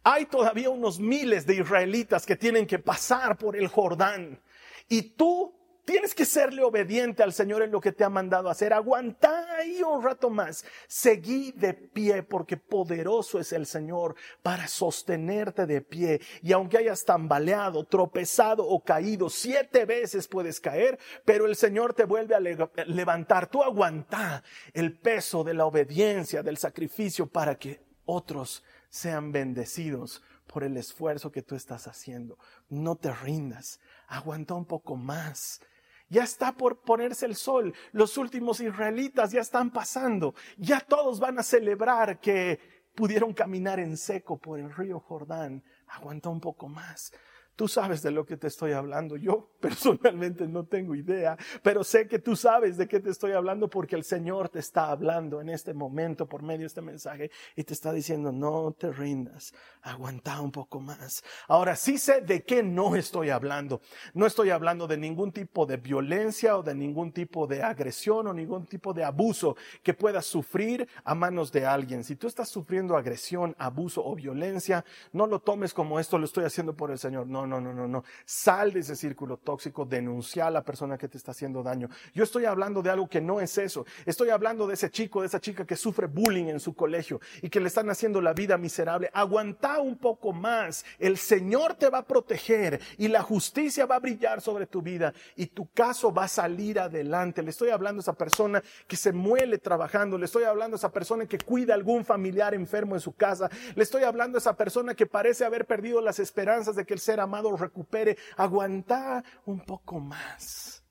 Hay 0.03 0.27
todavía 0.27 0.71
unos 0.71 0.99
miles 0.99 1.47
de 1.47 1.57
israelitas 1.57 2.25
que 2.25 2.37
tienen 2.37 2.67
que 2.67 2.79
pasar 2.79 3.37
por 3.37 3.57
el 3.57 3.69
Jordán. 3.69 4.41
Y 4.89 5.03
tú 5.03 5.55
Tienes 5.85 6.15
que 6.15 6.25
serle 6.25 6.63
obediente 6.63 7.23
al 7.23 7.35
Señor 7.35 7.63
en 7.63 7.71
lo 7.71 7.81
que 7.81 7.93
te 7.93 8.05
ha 8.05 8.09
mandado 8.09 8.49
hacer. 8.49 8.73
Aguanta 8.73 9.55
ahí 9.57 9.83
un 9.83 10.03
rato 10.03 10.31
más. 10.31 10.65
Seguí 10.87 11.53
de 11.53 11.75
pie 11.75 12.23
porque 12.23 12.57
poderoso 12.57 13.39
es 13.39 13.53
el 13.53 13.67
Señor 13.67 14.15
para 14.43 14.67
sostenerte 14.67 15.67
de 15.67 15.83
pie. 15.83 16.23
Y 16.43 16.53
aunque 16.53 16.79
hayas 16.79 17.05
tambaleado, 17.05 17.85
tropezado 17.85 18.67
o 18.67 18.83
caído, 18.83 19.29
siete 19.29 19.85
veces 19.85 20.27
puedes 20.27 20.59
caer, 20.59 20.99
pero 21.27 21.45
el 21.45 21.55
Señor 21.55 21.93
te 21.93 22.05
vuelve 22.05 22.35
a 22.35 22.41
levantar. 22.41 23.49
Tú 23.49 23.63
aguanta 23.63 24.43
el 24.73 24.97
peso 24.99 25.45
de 25.45 25.53
la 25.53 25.67
obediencia, 25.67 26.43
del 26.43 26.57
sacrificio 26.57 27.27
para 27.27 27.57
que 27.57 27.83
otros 28.07 28.65
sean 28.89 29.33
bendecidos 29.33 30.23
por 30.47 30.65
el 30.65 30.77
esfuerzo 30.77 31.31
que 31.31 31.43
tú 31.43 31.57
estás 31.57 31.89
haciendo. 31.89 32.39
No 32.69 32.97
te 32.97 33.13
rindas. 33.13 33.81
Aguanta 34.07 34.55
un 34.55 34.65
poco 34.65 34.97
más. 34.97 35.61
Ya 36.09 36.25
está 36.25 36.53
por 36.53 36.81
ponerse 36.81 37.27
el 37.27 37.35
sol. 37.35 37.75
Los 37.93 38.19
últimos 38.19 38.61
israelitas 38.61 39.33
ya 39.33 39.41
están 39.41 39.71
pasando. 39.71 40.35
Ya 40.57 40.81
todos 40.81 41.21
van 41.21 41.39
a 41.39 41.43
celebrar 41.43 42.21
que 42.21 42.59
pudieron 42.95 43.33
caminar 43.33 43.81
en 43.81 43.97
seco 43.97 44.39
por 44.39 44.59
el 44.59 44.73
río 44.75 45.01
Jordán. 45.01 45.65
Aguanta 45.89 46.29
un 46.29 46.41
poco 46.41 46.69
más. 46.69 47.13
Tú 47.57 47.69
sabes 47.69 48.03
de 48.03 48.11
lo 48.11 48.27
que 48.27 48.37
te 48.37 48.49
estoy 48.49 48.73
hablando. 48.73 49.17
Yo 49.17 49.51
personalmente 49.61 50.49
no 50.49 50.65
tengo 50.65 50.95
idea, 50.95 51.37
pero 51.63 51.85
sé 51.85 52.09
que 52.09 52.19
tú 52.19 52.35
sabes 52.35 52.77
de 52.77 52.89
qué 52.89 53.01
te 53.01 53.11
estoy 53.11 53.33
hablando 53.33 53.69
porque 53.69 53.95
el 53.97 54.05
Señor 54.05 54.49
te 54.49 54.59
está 54.59 54.91
hablando 54.91 55.41
en 55.41 55.49
este 55.49 55.73
momento 55.73 56.27
por 56.27 56.43
medio 56.43 56.61
de 56.61 56.67
este 56.67 56.83
mensaje 56.83 57.31
y 57.55 57.65
te 57.65 57.73
está 57.73 57.93
diciendo, 57.93 58.33
no 58.33 58.73
te 58.73 58.91
rindas, 58.91 59.55
aguanta 59.83 60.41
un 60.41 60.51
poco 60.51 60.81
más. 60.81 61.23
Ahora 61.47 61.77
sí 61.77 61.99
sé 61.99 62.21
de 62.21 62.43
qué 62.43 62.63
no 62.63 62.97
estoy 62.97 63.31
hablando. 63.31 63.81
No 64.15 64.27
estoy 64.27 64.51
hablando 64.51 64.87
de 64.87 64.97
ningún 64.97 65.33
tipo 65.33 65.67
de 65.67 65.77
violencia 65.77 66.59
o 66.59 66.63
de 66.63 66.75
ningún 66.75 67.13
tipo 67.13 67.47
de 67.47 67.63
agresión 67.63 68.27
o 68.27 68.35
ningún 68.35 68.67
tipo 68.67 68.93
de 68.93 69.05
abuso 69.05 69.57
que 69.83 69.95
puedas 69.95 70.27
sufrir 70.27 70.89
a 71.05 71.15
manos 71.15 71.53
de 71.53 71.67
alguien. 71.67 72.03
Si 72.05 72.17
tú 72.17 72.27
estás 72.27 72.49
sufriendo 72.49 72.97
agresión, 72.97 73.55
abuso 73.59 74.05
o 74.05 74.15
violencia, 74.15 74.85
no 75.13 75.27
lo 75.27 75.39
tomes 75.39 75.73
como 75.73 76.01
esto 76.01 76.19
lo 76.19 76.25
estoy 76.25 76.45
haciendo 76.45 76.75
por 76.75 76.91
el 76.91 76.99
Señor. 76.99 77.27
No, 77.27 77.44
no, 77.47 77.61
no, 77.61 77.73
no, 77.73 77.87
no. 77.87 78.05
Sal 78.25 78.73
de 78.73 78.81
ese 78.81 78.97
círculo 78.97 79.37
tóxico, 79.37 79.85
denuncia 79.85 80.47
a 80.47 80.51
la 80.51 80.63
persona 80.63 80.99
que 80.99 81.09
te 81.09 81.19
está 81.19 81.33
haciendo 81.33 81.63
daño. 81.63 81.89
Yo 82.15 82.25
estoy 82.25 82.45
hablando 82.45 82.83
de 82.83 82.91
algo 82.91 83.09
que 83.09 83.21
no 83.21 83.41
es 83.41 83.59
eso. 83.59 83.85
Estoy 84.07 84.31
hablando 84.31 84.67
de 84.67 84.75
ese 84.75 84.91
chico, 84.91 85.21
de 85.21 85.27
esa 85.29 85.41
chica 85.41 85.67
que 85.67 85.77
sufre 85.77 86.07
bullying 86.07 86.47
en 86.47 86.61
su 86.61 86.75
colegio 86.75 87.21
y 87.43 87.49
que 87.49 87.61
le 87.61 87.69
están 87.69 87.91
haciendo 87.91 88.21
la 88.21 88.33
vida 88.33 88.57
miserable. 88.59 89.11
Aguanta 89.13 89.81
un 89.81 89.97
poco 89.97 90.33
más. 90.33 90.85
El 90.99 91.19
Señor 91.19 91.75
te 91.75 91.89
va 91.89 91.99
a 91.99 92.07
proteger 92.07 92.81
y 92.99 93.09
la 93.09 93.23
justicia 93.23 93.87
va 93.87 93.97
a 93.97 94.01
brillar 94.01 94.41
sobre 94.41 94.67
tu 94.67 94.83
vida 94.83 95.13
y 95.37 95.47
tu 95.47 95.67
caso 95.73 96.13
va 96.13 96.25
a 96.25 96.29
salir 96.29 96.79
adelante. 96.79 97.43
Le 97.43 97.51
estoy 97.51 97.71
hablando 97.71 98.01
a 98.01 98.03
esa 98.03 98.13
persona 98.15 98.63
que 98.87 98.97
se 98.97 99.13
muele 99.13 99.59
trabajando. 99.59 100.19
Le 100.19 100.27
estoy 100.27 100.45
hablando 100.45 100.77
a 100.77 100.79
esa 100.79 100.93
persona 100.93 101.27
que 101.27 101.39
cuida 101.39 101.75
a 101.75 101.77
algún 101.77 102.05
familiar 102.05 102.55
enfermo 102.55 102.95
en 102.95 103.01
su 103.01 103.13
casa. 103.13 103.51
Le 103.75 103.83
estoy 103.83 104.05
hablando 104.05 104.39
a 104.39 104.41
esa 104.41 104.57
persona 104.57 104.95
que 104.95 105.07
parece 105.07 105.45
haber 105.45 105.67
perdido 105.67 106.01
las 106.01 106.19
esperanzas 106.19 106.77
de 106.77 106.85
que 106.85 106.95
el 106.95 107.01
ser 107.01 107.21
amado 107.21 107.34
amado 107.35 107.57
recupere. 107.57 108.17
Aguanta 108.37 109.25
un 109.47 109.61
poco 109.61 109.99
más. 109.99 110.85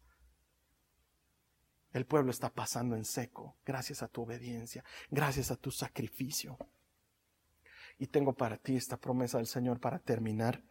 El 1.91 2.05
pueblo 2.05 2.31
está 2.31 2.49
pasando 2.49 2.95
en 2.95 3.05
seco 3.05 3.57
gracias 3.65 4.01
a 4.01 4.07
tu 4.07 4.23
obediencia, 4.23 4.83
gracias 5.11 5.51
a 5.51 5.55
tu 5.55 5.71
sacrificio. 5.71 6.57
Y 7.99 8.07
tengo 8.07 8.33
para 8.33 8.57
ti 8.57 8.75
esta 8.75 8.97
promesa 8.97 9.37
del 9.37 9.47
Señor 9.47 9.79
para 9.79 9.99
terminar. 9.99 10.63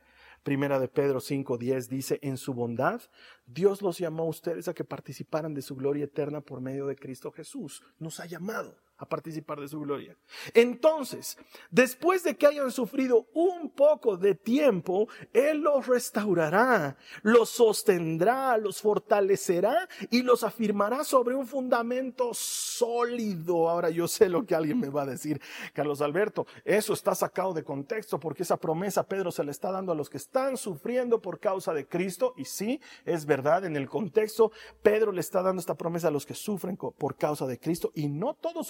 Primera 0.43 0.81
de 0.81 0.89
Pedro 0.89 1.21
5:10 1.21 1.89
dice, 1.89 2.19
en 2.23 2.37
su 2.37 2.53
bondad, 2.53 3.01
Dios 3.47 3.81
los 3.81 3.99
llamó 3.99 4.25
a 4.25 4.29
ustedes 4.29 4.67
a 4.67 4.75
que 4.75 4.85
participaran 4.85 5.55
de 5.55 5.63
su 5.63 5.77
gloria 5.77 6.05
eterna 6.05 6.41
por 6.41 6.61
medio 6.61 6.87
de 6.87 6.97
Cristo 6.97 7.31
Jesús. 7.31 7.83
Nos 7.99 8.19
ha 8.19 8.27
llamado 8.27 8.77
a 9.03 9.09
participar 9.09 9.61
de 9.61 9.67
su 9.67 9.81
gloria. 9.81 10.17
Entonces, 10.55 11.37
después 11.71 12.23
de 12.23 12.37
que 12.37 12.47
hayan 12.47 12.71
sufrido 12.71 13.27
un 13.35 13.71
poco 13.71 14.17
de 14.17 14.37
tiempo, 14.37 15.09
Él 15.33 15.59
los 15.59 15.89
restaurará, 15.89 16.97
los 17.23 17.51
sostendrá, 17.51 18.57
los 18.59 18.81
fortalecerá 18.81 19.89
y 20.11 20.23
los 20.23 20.45
afirmará 20.45 21.03
sobre 21.03 21.35
un 21.35 21.49
fundamento 21.49 22.33
sólido. 22.33 23.69
Ahora 23.69 23.91
yo 23.91 24.07
sé 24.07 24.29
lo 24.29 24.47
que 24.47 24.55
alguien 24.55 24.79
me 24.79 24.89
va 24.89 25.03
a 25.03 25.07
decir, 25.07 25.41
Carlos 25.73 26.01
Alberto, 26.01 26.47
eso 26.65 26.93
está 26.93 27.17
sacado 27.17 27.53
de 27.55 27.65
contexto 27.65 28.21
porque 28.21 28.45
esa 28.45 28.57
promesa 28.57 29.07
Pedro 29.07 29.33
se 29.33 29.43
le 29.43 29.51
está 29.51 29.73
dando 29.73 29.91
a 29.91 29.97
los 29.97 30.09
que 30.09 30.19
están 30.19 30.57
sufriendo 30.57 31.21
por 31.21 31.41
causa 31.41 31.75
de 31.75 31.89
Cristo. 31.89 32.35
Y 32.37 32.45
sí, 32.45 32.81
es 33.05 33.27
verdad, 33.27 33.65
en 33.65 33.77
el 33.77 33.89
contexto, 33.89 34.53
Pedro 34.81 35.11
le 35.11 35.21
está 35.21 35.43
dando 35.43 35.59
esta 35.59 35.75
promesa 35.75 36.07
a 36.07 36.13
los 36.13 36.25
que 36.25 36.35
sufren 36.35 36.77
por 36.77 37.17
causa 37.17 37.47
de 37.47 37.59
Cristo 37.59 37.91
y 37.95 38.09
no 38.09 38.35
todo 38.35 38.63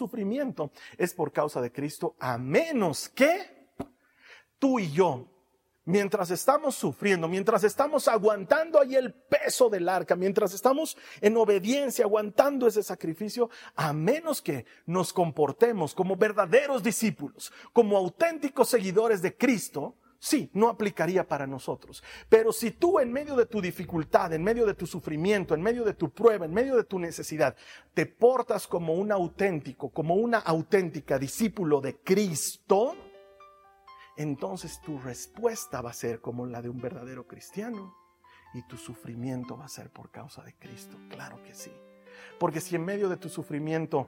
es 0.98 1.14
por 1.14 1.32
causa 1.32 1.60
de 1.60 1.72
Cristo, 1.72 2.16
a 2.18 2.38
menos 2.38 3.08
que 3.08 3.68
tú 4.58 4.78
y 4.78 4.90
yo, 4.92 5.28
mientras 5.84 6.30
estamos 6.30 6.74
sufriendo, 6.74 7.28
mientras 7.28 7.64
estamos 7.64 8.06
aguantando 8.08 8.80
ahí 8.80 8.94
el 8.94 9.12
peso 9.12 9.68
del 9.68 9.88
arca, 9.88 10.14
mientras 10.14 10.54
estamos 10.54 10.96
en 11.20 11.36
obediencia, 11.36 12.04
aguantando 12.04 12.66
ese 12.66 12.82
sacrificio, 12.82 13.50
a 13.74 13.92
menos 13.92 14.40
que 14.40 14.64
nos 14.86 15.12
comportemos 15.12 15.94
como 15.94 16.16
verdaderos 16.16 16.82
discípulos, 16.82 17.52
como 17.72 17.96
auténticos 17.96 18.68
seguidores 18.68 19.22
de 19.22 19.36
Cristo, 19.36 19.96
Sí, 20.24 20.48
no 20.54 20.68
aplicaría 20.68 21.26
para 21.26 21.48
nosotros. 21.48 22.00
Pero 22.28 22.52
si 22.52 22.70
tú 22.70 23.00
en 23.00 23.12
medio 23.12 23.34
de 23.34 23.44
tu 23.44 23.60
dificultad, 23.60 24.32
en 24.32 24.44
medio 24.44 24.64
de 24.64 24.74
tu 24.74 24.86
sufrimiento, 24.86 25.52
en 25.52 25.60
medio 25.60 25.82
de 25.82 25.94
tu 25.94 26.10
prueba, 26.10 26.46
en 26.46 26.54
medio 26.54 26.76
de 26.76 26.84
tu 26.84 27.00
necesidad, 27.00 27.56
te 27.92 28.06
portas 28.06 28.68
como 28.68 28.94
un 28.94 29.10
auténtico, 29.10 29.88
como 29.90 30.14
una 30.14 30.38
auténtica 30.38 31.18
discípulo 31.18 31.80
de 31.80 31.96
Cristo, 31.96 32.94
entonces 34.16 34.80
tu 34.80 35.00
respuesta 35.00 35.80
va 35.80 35.90
a 35.90 35.94
ser 35.94 36.20
como 36.20 36.46
la 36.46 36.62
de 36.62 36.68
un 36.68 36.80
verdadero 36.80 37.26
cristiano 37.26 37.92
y 38.54 38.62
tu 38.68 38.76
sufrimiento 38.76 39.56
va 39.56 39.64
a 39.64 39.68
ser 39.68 39.90
por 39.90 40.12
causa 40.12 40.44
de 40.44 40.54
Cristo. 40.54 40.96
Claro 41.10 41.42
que 41.42 41.52
sí. 41.52 41.72
Porque 42.38 42.60
si 42.60 42.76
en 42.76 42.84
medio 42.84 43.08
de 43.08 43.16
tu 43.16 43.28
sufrimiento 43.28 44.06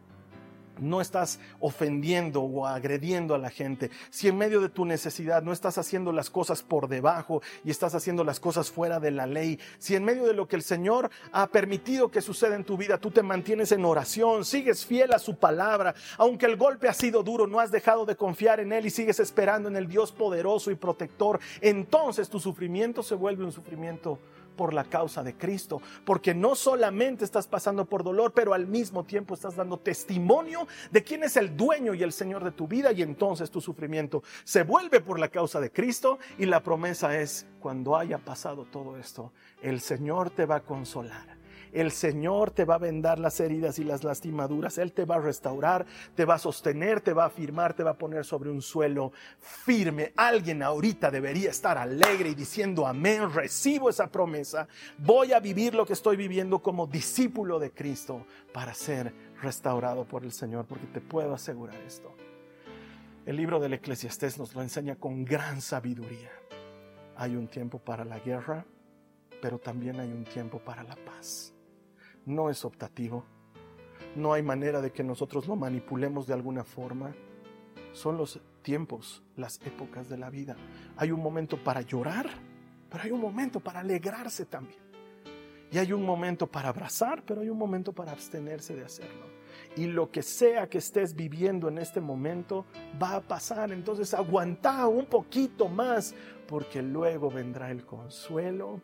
no 0.79 1.01
estás 1.01 1.41
ofendiendo 1.61 2.43
o 2.43 2.67
agrediendo 2.67 3.35
a 3.35 3.39
la 3.39 3.51
gente, 3.51 3.91
si 4.11 4.29
en 4.29 4.37
medio 4.37 4.61
de 4.61 4.69
tu 4.69 4.85
necesidad 4.85 5.43
no 5.43 5.53
estás 5.53 5.79
haciendo 5.79 6.13
las 6.13 6.31
cosas 6.31 6.63
por 6.63 6.89
debajo 6.89 7.43
y 7.65 7.71
estás 7.71 7.95
haciendo 7.95 8.25
las 8.25 8.41
cosas 8.41 8.71
fuera 8.71 9.01
de 9.01 9.11
la 9.11 9.27
ley, 9.27 9.59
si 9.79 9.95
en 9.95 10.05
medio 10.05 10.25
de 10.25 10.35
lo 10.35 10.49
que 10.49 10.57
el 10.57 10.63
Señor 10.63 11.11
ha 11.33 11.47
permitido 11.49 12.11
que 12.11 12.21
suceda 12.21 12.57
en 12.57 12.65
tu 12.65 12.77
vida, 12.77 12.99
tú 12.99 13.11
te 13.11 13.23
mantienes 13.23 13.73
en 13.73 13.85
oración, 13.85 14.45
sigues 14.45 14.85
fiel 14.85 15.13
a 15.13 15.19
su 15.19 15.37
palabra, 15.37 15.95
aunque 16.19 16.47
el 16.47 16.57
golpe 16.57 16.89
ha 16.89 16.95
sido 16.95 17.23
duro, 17.23 17.47
no 17.47 17.61
has 17.61 17.71
dejado 17.71 18.05
de 18.05 18.17
confiar 18.17 18.61
en 18.61 18.73
Él 18.73 18.87
y 18.87 18.91
sigues 18.91 19.21
esperando 19.21 19.69
en 19.69 19.77
el 19.77 19.89
Dios 19.89 20.13
poderoso 20.13 20.71
y 20.71 20.75
protector, 20.75 21.41
entonces 21.61 22.29
tu 22.29 22.41
sufrimiento 22.41 23.03
se 23.03 23.15
vuelve 23.15 23.45
un 23.45 23.53
sufrimiento 23.53 24.19
por 24.55 24.73
la 24.73 24.85
causa 24.85 25.23
de 25.23 25.37
Cristo, 25.37 25.81
porque 26.05 26.35
no 26.35 26.55
solamente 26.55 27.25
estás 27.25 27.47
pasando 27.47 27.85
por 27.85 28.03
dolor, 28.03 28.33
pero 28.33 28.55
al 28.55 28.67
mismo 28.67 29.05
tiempo 29.05 29.35
estás 29.35 29.57
dando 29.57 29.79
testimonio 29.79 30.67
de 30.90 31.03
quién 31.03 31.25
es 31.25 31.37
el 31.37 31.57
dueño 31.57 31.95
y 31.95 32.03
el 32.03 32.12
Señor 32.12 32.45
de 32.45 32.53
tu 32.53 32.67
vida 32.67 32.93
y 32.93 33.03
entonces 33.03 33.51
tu 33.51 33.61
sufrimiento 33.61 34.23
se 34.45 34.62
vuelve 34.62 35.01
por 35.01 35.19
la 35.19 35.29
causa 35.29 35.61
de 35.61 35.71
Cristo 35.71 36.19
y 36.38 36.47
la 36.47 36.62
promesa 36.62 37.19
es, 37.19 37.47
cuando 37.61 37.97
haya 37.97 38.19
pasado 38.19 38.64
todo 38.64 38.97
esto, 38.97 39.33
el 39.62 39.81
Señor 39.81 40.31
te 40.31 40.47
va 40.47 40.57
a 40.57 40.61
consolar 40.61 41.34
el 41.75 41.91
Señor 41.91 42.53
te 42.53 42.65
va 42.65 42.77
a 42.77 42.79
vendar 42.79 43.19
las 43.19 43.41
heridas 43.41 43.81
y 43.81 43.85
las 43.85 44.05
lastimaduras. 44.05 44.79
Él 44.79 44.93
te 44.93 45.05
va 45.05 45.17
a 45.17 45.21
restaurar, 45.21 45.85
te 46.15 46.25
va 46.25 46.35
a 46.35 46.39
sostener, 46.39 47.01
te 47.01 47.13
va 47.13 47.25
a 47.25 47.27
afirmar, 47.27 47.75
te 47.75 47.83
va 47.83 47.91
a 47.91 47.99
poner 47.99 48.25
sobre 48.25 48.49
un 48.49 48.63
suelo 48.63 49.13
firme. 49.41 50.13
Alguien 50.17 50.63
ahorita 50.63 51.11
debería 51.11 51.51
estar 51.51 51.77
alegre 51.77 52.31
y 52.31 52.35
diciendo, 52.37 52.87
amén, 52.87 53.29
recibo 53.33 53.91
esa 53.91 54.07
promesa. 54.07 54.69
Voy 54.99 55.33
a 55.33 55.41
vivir 55.41 55.75
lo 55.75 55.85
que 55.85 55.95
estoy 55.95 56.17
viviendo 56.17 56.61
como 56.61 56.87
discípulo 56.87 57.59
de 57.59 57.73
Cristo 57.73 58.25
para 58.53 58.73
ser 58.73 59.13
restaurado 59.43 60.05
por 60.05 60.23
el 60.23 60.31
Señor, 60.31 60.67
porque 60.67 60.87
te 60.87 61.01
puedo 61.01 61.35
asegurar 61.35 61.81
esto. 61.83 62.15
El 63.27 63.37
libro 63.37 63.59
del 63.59 63.75
Eclesiastés 63.75 64.39
nos 64.39 64.55
lo 64.55 64.63
enseña 64.63 64.95
con 64.95 65.25
gran 65.25 65.61
sabiduría. 65.61 66.31
Hay 67.17 67.35
un 67.35 67.49
tiempo 67.49 67.81
para 67.81 68.05
la 68.05 68.21
guerra, 68.21 68.65
pero 69.43 69.59
también 69.59 69.99
hay 69.99 70.13
un 70.13 70.25
tiempo 70.25 70.61
para 70.61 70.85
la 70.85 70.95
paz 70.95 71.54
no 72.27 72.51
es 72.51 72.65
optativo. 72.65 73.25
No 74.17 74.33
hay 74.33 74.43
manera 74.43 74.81
de 74.81 74.93
que 74.93 75.03
nosotros 75.03 75.47
lo 75.47 75.57
manipulemos 75.57 76.27
de 76.27 76.35
alguna 76.35 76.65
forma. 76.65 77.15
Son 77.93 78.17
los 78.17 78.41
tiempos, 78.63 79.23
las 79.37 79.61
épocas 79.67 80.09
de 80.09 80.19
la 80.19 80.31
vida. 80.31 80.57
Hay 80.97 81.11
un 81.11 81.21
momento 81.21 81.63
para 81.63 81.81
llorar, 81.81 82.29
pero 82.89 83.05
hay 83.05 83.11
un 83.11 83.21
momento 83.21 83.61
para 83.61 83.81
alegrarse 83.81 84.47
también. 84.47 84.81
Y 85.71 85.79
hay 85.79 85.93
un 85.93 86.05
momento 86.05 86.47
para 86.47 86.69
abrazar, 86.69 87.25
pero 87.27 87.41
hay 87.41 87.49
un 87.49 87.59
momento 87.59 87.93
para 87.93 88.13
abstenerse 88.13 88.77
de 88.77 88.85
hacerlo. 88.85 89.35
Y 89.77 89.87
lo 89.87 90.11
que 90.11 90.23
sea 90.23 90.69
que 90.69 90.79
estés 90.79 91.15
viviendo 91.15 91.69
en 91.69 91.79
este 91.79 92.01
momento 92.01 92.65
va 93.03 93.17
a 93.17 93.21
pasar. 93.21 93.73
Entonces 93.73 94.15
aguanta 94.15 94.87
un 94.87 95.07
poquito 95.07 95.69
más, 95.69 96.15
porque 96.47 96.81
luego 96.83 97.31
vendrá 97.31 97.71
el 97.73 97.85
consuelo 97.85 98.81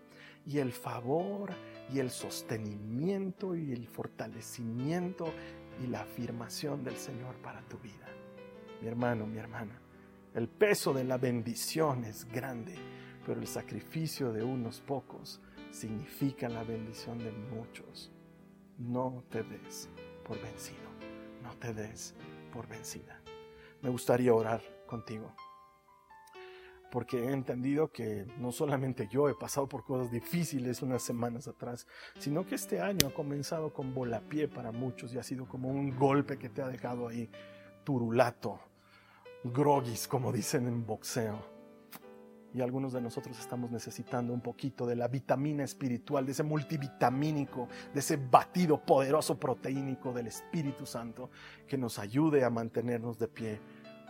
y 0.46 0.58
el 0.58 0.72
favor 0.72 1.50
y 1.92 1.98
el 1.98 2.10
sostenimiento 2.10 3.54
y 3.54 3.72
el 3.72 3.86
fortalecimiento 3.86 5.32
y 5.82 5.86
la 5.86 6.02
afirmación 6.02 6.84
del 6.84 6.96
Señor 6.96 7.36
para 7.36 7.62
tu 7.62 7.78
vida. 7.78 8.06
Mi 8.80 8.88
hermano, 8.88 9.26
mi 9.26 9.38
hermana, 9.38 9.80
el 10.34 10.48
peso 10.48 10.92
de 10.92 11.04
la 11.04 11.18
bendición 11.18 12.04
es 12.04 12.24
grande, 12.24 12.74
pero 13.26 13.40
el 13.40 13.46
sacrificio 13.46 14.32
de 14.32 14.42
unos 14.42 14.80
pocos 14.80 15.40
significa 15.70 16.48
la 16.48 16.62
bendición 16.64 17.18
de 17.18 17.32
muchos. 17.32 18.10
No 18.78 19.24
te 19.28 19.42
des 19.42 19.88
por 20.24 20.40
vencido, 20.40 20.90
no 21.42 21.54
te 21.58 21.74
des 21.74 22.14
por 22.52 22.66
vencida. 22.68 23.20
Me 23.82 23.90
gustaría 23.90 24.32
orar 24.34 24.62
contigo 24.86 25.34
porque 26.90 27.24
he 27.24 27.32
entendido 27.32 27.92
que 27.92 28.26
no 28.38 28.52
solamente 28.52 29.08
yo 29.10 29.28
he 29.28 29.34
pasado 29.34 29.68
por 29.68 29.84
cosas 29.84 30.10
difíciles 30.10 30.82
unas 30.82 31.02
semanas 31.02 31.46
atrás, 31.48 31.86
sino 32.18 32.44
que 32.44 32.56
este 32.56 32.80
año 32.80 33.08
ha 33.08 33.14
comenzado 33.14 33.72
con 33.72 33.94
volapié 33.94 34.48
para 34.48 34.72
muchos 34.72 35.14
y 35.14 35.18
ha 35.18 35.22
sido 35.22 35.46
como 35.46 35.68
un 35.68 35.96
golpe 35.96 36.38
que 36.38 36.48
te 36.48 36.62
ha 36.62 36.68
dejado 36.68 37.08
ahí 37.08 37.30
turulato, 37.84 38.60
groguis, 39.44 40.08
como 40.08 40.32
dicen 40.32 40.66
en 40.66 40.84
boxeo. 40.84 41.60
Y 42.52 42.62
algunos 42.62 42.92
de 42.92 43.00
nosotros 43.00 43.38
estamos 43.38 43.70
necesitando 43.70 44.32
un 44.32 44.40
poquito 44.40 44.84
de 44.84 44.96
la 44.96 45.06
vitamina 45.06 45.62
espiritual, 45.62 46.26
de 46.26 46.32
ese 46.32 46.42
multivitamínico, 46.42 47.68
de 47.94 48.00
ese 48.00 48.16
batido 48.16 48.84
poderoso 48.84 49.38
proteínico 49.38 50.12
del 50.12 50.26
Espíritu 50.26 50.84
Santo 50.84 51.30
que 51.68 51.78
nos 51.78 52.00
ayude 52.00 52.42
a 52.42 52.50
mantenernos 52.50 53.20
de 53.20 53.28
pie 53.28 53.60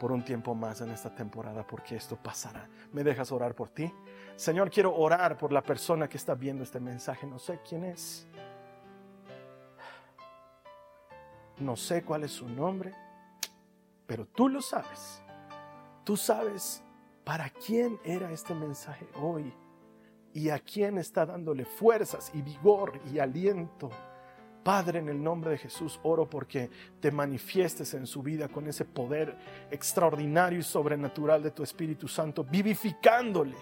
por 0.00 0.12
un 0.12 0.24
tiempo 0.24 0.54
más 0.54 0.80
en 0.80 0.90
esta 0.90 1.14
temporada, 1.14 1.64
porque 1.66 1.94
esto 1.94 2.16
pasará. 2.16 2.66
¿Me 2.90 3.04
dejas 3.04 3.30
orar 3.32 3.54
por 3.54 3.68
ti? 3.68 3.92
Señor, 4.34 4.70
quiero 4.70 4.96
orar 4.96 5.36
por 5.36 5.52
la 5.52 5.62
persona 5.62 6.08
que 6.08 6.16
está 6.16 6.34
viendo 6.34 6.64
este 6.64 6.80
mensaje. 6.80 7.26
No 7.26 7.38
sé 7.38 7.60
quién 7.68 7.84
es. 7.84 8.26
No 11.58 11.76
sé 11.76 12.02
cuál 12.02 12.24
es 12.24 12.32
su 12.32 12.48
nombre, 12.48 12.94
pero 14.06 14.26
tú 14.26 14.48
lo 14.48 14.62
sabes. 14.62 15.22
Tú 16.02 16.16
sabes 16.16 16.82
para 17.22 17.50
quién 17.50 18.00
era 18.02 18.32
este 18.32 18.54
mensaje 18.54 19.06
hoy 19.20 19.52
y 20.32 20.48
a 20.48 20.58
quién 20.58 20.96
está 20.96 21.26
dándole 21.26 21.66
fuerzas 21.66 22.30
y 22.32 22.40
vigor 22.40 22.98
y 23.12 23.18
aliento 23.18 23.90
Padre, 24.62 24.98
en 24.98 25.08
el 25.08 25.22
nombre 25.22 25.52
de 25.52 25.58
Jesús, 25.58 25.98
oro 26.02 26.28
porque 26.28 26.70
te 27.00 27.10
manifiestes 27.10 27.94
en 27.94 28.06
su 28.06 28.22
vida 28.22 28.48
con 28.48 28.66
ese 28.66 28.84
poder 28.84 29.36
extraordinario 29.70 30.58
y 30.58 30.62
sobrenatural 30.62 31.42
de 31.42 31.50
tu 31.50 31.62
Espíritu 31.62 32.08
Santo, 32.08 32.44
vivificándole 32.44 33.56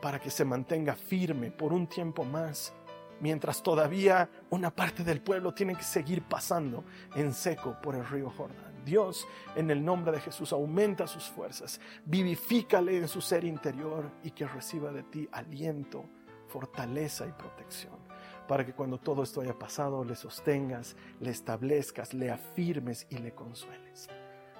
para 0.00 0.20
que 0.20 0.30
se 0.30 0.44
mantenga 0.44 0.94
firme 0.94 1.50
por 1.50 1.72
un 1.72 1.86
tiempo 1.86 2.24
más, 2.24 2.72
mientras 3.20 3.62
todavía 3.62 4.28
una 4.50 4.70
parte 4.70 5.02
del 5.02 5.20
pueblo 5.20 5.52
tiene 5.52 5.74
que 5.74 5.82
seguir 5.82 6.22
pasando 6.22 6.84
en 7.16 7.32
seco 7.32 7.76
por 7.82 7.94
el 7.94 8.06
río 8.06 8.30
Jordán. 8.30 8.84
Dios, 8.84 9.26
en 9.56 9.70
el 9.70 9.82
nombre 9.82 10.12
de 10.12 10.20
Jesús, 10.20 10.52
aumenta 10.52 11.06
sus 11.06 11.24
fuerzas, 11.24 11.80
vivifícale 12.04 12.98
en 12.98 13.08
su 13.08 13.20
ser 13.20 13.44
interior 13.44 14.10
y 14.22 14.30
que 14.30 14.46
reciba 14.46 14.92
de 14.92 15.02
ti 15.04 15.28
aliento, 15.32 16.04
fortaleza 16.48 17.26
y 17.26 17.32
protección 17.32 18.13
para 18.46 18.64
que 18.64 18.72
cuando 18.72 18.98
todo 18.98 19.22
esto 19.22 19.40
haya 19.40 19.58
pasado 19.58 20.04
le 20.04 20.16
sostengas, 20.16 20.96
le 21.20 21.30
establezcas, 21.30 22.14
le 22.14 22.30
afirmes 22.30 23.06
y 23.10 23.18
le 23.18 23.34
consueles, 23.34 24.08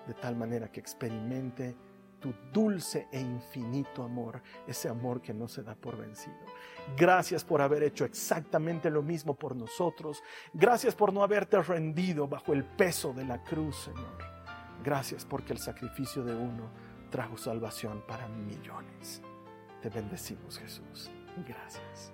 de 0.06 0.14
tal 0.14 0.36
manera 0.36 0.70
que 0.70 0.80
experimente 0.80 1.76
tu 2.24 2.32
dulce 2.52 3.06
e 3.12 3.20
infinito 3.20 4.02
amor, 4.02 4.40
ese 4.66 4.88
amor 4.88 5.20
que 5.20 5.34
no 5.34 5.46
se 5.46 5.62
da 5.62 5.74
por 5.74 5.98
vencido. 5.98 6.34
Gracias 6.96 7.44
por 7.44 7.60
haber 7.60 7.82
hecho 7.82 8.06
exactamente 8.06 8.88
lo 8.88 9.02
mismo 9.02 9.34
por 9.34 9.54
nosotros. 9.54 10.22
Gracias 10.54 10.94
por 10.94 11.12
no 11.12 11.22
haberte 11.22 11.60
rendido 11.60 12.26
bajo 12.26 12.54
el 12.54 12.64
peso 12.64 13.12
de 13.12 13.24
la 13.26 13.42
cruz, 13.44 13.76
Señor. 13.76 14.16
Gracias 14.82 15.26
porque 15.26 15.52
el 15.52 15.58
sacrificio 15.58 16.24
de 16.24 16.34
uno 16.34 16.70
trajo 17.10 17.36
salvación 17.36 18.02
para 18.08 18.26
millones. 18.26 19.20
Te 19.82 19.90
bendecimos, 19.90 20.58
Jesús. 20.58 21.10
Gracias. 21.46 22.10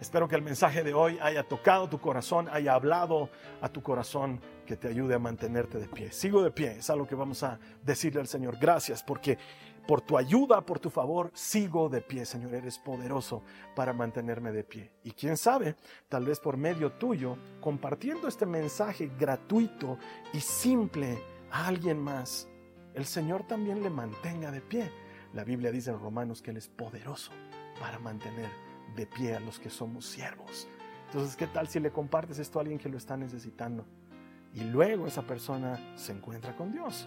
Espero 0.00 0.28
que 0.28 0.36
el 0.36 0.42
mensaje 0.42 0.82
de 0.84 0.92
hoy 0.92 1.18
haya 1.22 1.42
tocado 1.42 1.88
tu 1.88 1.98
corazón, 1.98 2.48
haya 2.52 2.74
hablado 2.74 3.30
a 3.62 3.68
tu 3.70 3.82
corazón, 3.82 4.40
que 4.66 4.76
te 4.76 4.88
ayude 4.88 5.14
a 5.14 5.18
mantenerte 5.18 5.78
de 5.78 5.88
pie. 5.88 6.12
Sigo 6.12 6.42
de 6.42 6.50
pie, 6.50 6.78
es 6.78 6.90
algo 6.90 7.06
que 7.06 7.14
vamos 7.14 7.42
a 7.42 7.58
decirle 7.82 8.20
al 8.20 8.26
Señor. 8.26 8.58
Gracias 8.60 9.02
porque 9.02 9.38
por 9.86 10.02
tu 10.02 10.18
ayuda, 10.18 10.60
por 10.60 10.80
tu 10.80 10.90
favor, 10.90 11.30
sigo 11.32 11.88
de 11.88 12.02
pie, 12.02 12.26
Señor. 12.26 12.54
Eres 12.54 12.78
poderoso 12.78 13.42
para 13.74 13.94
mantenerme 13.94 14.52
de 14.52 14.64
pie. 14.64 14.90
Y 15.02 15.12
quién 15.12 15.38
sabe, 15.38 15.76
tal 16.08 16.26
vez 16.26 16.40
por 16.40 16.58
medio 16.58 16.92
tuyo, 16.92 17.38
compartiendo 17.60 18.28
este 18.28 18.44
mensaje 18.44 19.10
gratuito 19.18 19.98
y 20.34 20.40
simple 20.40 21.18
a 21.50 21.68
alguien 21.68 21.98
más, 21.98 22.48
el 22.94 23.06
Señor 23.06 23.46
también 23.46 23.82
le 23.82 23.88
mantenga 23.88 24.50
de 24.50 24.60
pie. 24.60 24.90
La 25.32 25.44
Biblia 25.44 25.70
dice 25.70 25.90
en 25.90 26.00
Romanos 26.00 26.42
que 26.42 26.50
Él 26.50 26.58
es 26.58 26.68
poderoso 26.68 27.30
para 27.78 27.98
mantener 27.98 28.65
de 28.96 29.06
pie 29.06 29.36
a 29.36 29.40
los 29.40 29.58
que 29.58 29.70
somos 29.70 30.06
siervos. 30.06 30.66
Entonces, 31.06 31.36
¿qué 31.36 31.46
tal 31.46 31.68
si 31.68 31.78
le 31.78 31.90
compartes 31.90 32.38
esto 32.38 32.58
a 32.58 32.62
alguien 32.62 32.78
que 32.78 32.88
lo 32.88 32.96
está 32.96 33.16
necesitando? 33.16 33.84
Y 34.54 34.60
luego 34.64 35.06
esa 35.06 35.22
persona 35.22 35.78
se 35.96 36.12
encuentra 36.12 36.56
con 36.56 36.72
Dios 36.72 37.06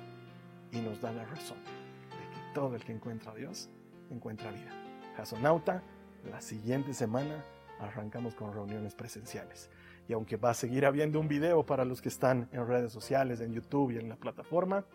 y 0.72 0.80
nos 0.80 1.02
da 1.02 1.12
la 1.12 1.26
razón 1.26 1.58
de 1.64 2.34
que 2.34 2.54
todo 2.54 2.76
el 2.76 2.84
que 2.84 2.94
encuentra 2.94 3.32
a 3.32 3.36
Dios 3.36 3.70
encuentra 4.10 4.52
vida. 4.52 4.72
Jasonauta, 5.18 5.84
la 6.30 6.42
siguiente 6.42 6.94
semana 6.94 7.44
arrancamos 7.80 8.36
con 8.36 8.54
reuniones 8.54 8.96
presenciales. 8.96 9.70
Y 10.08 10.14
aunque 10.14 10.38
va 10.38 10.52
a 10.52 10.54
seguir 10.54 10.86
habiendo 10.86 11.20
un 11.20 11.28
video 11.28 11.66
para 11.66 11.86
los 11.86 12.02
que 12.02 12.10
están 12.10 12.50
en 12.52 12.68
redes 12.68 12.92
sociales, 12.92 13.42
en 13.42 13.54
YouTube 13.54 13.92
y 13.92 13.98
en 13.98 14.10
la 14.10 14.16
plataforma, 14.16 14.86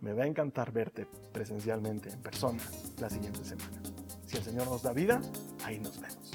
me 0.00 0.12
va 0.12 0.24
a 0.24 0.26
encantar 0.26 0.72
verte 0.72 1.06
presencialmente 1.32 2.10
en 2.10 2.20
persona 2.20 2.62
la 2.98 3.08
siguiente 3.08 3.44
semana. 3.44 3.93
Si 4.34 4.38
el 4.38 4.44
Señor 4.46 4.66
nos 4.66 4.82
da 4.82 4.92
vida, 4.92 5.22
ahí 5.64 5.78
nos 5.78 5.94
vemos. 6.00 6.32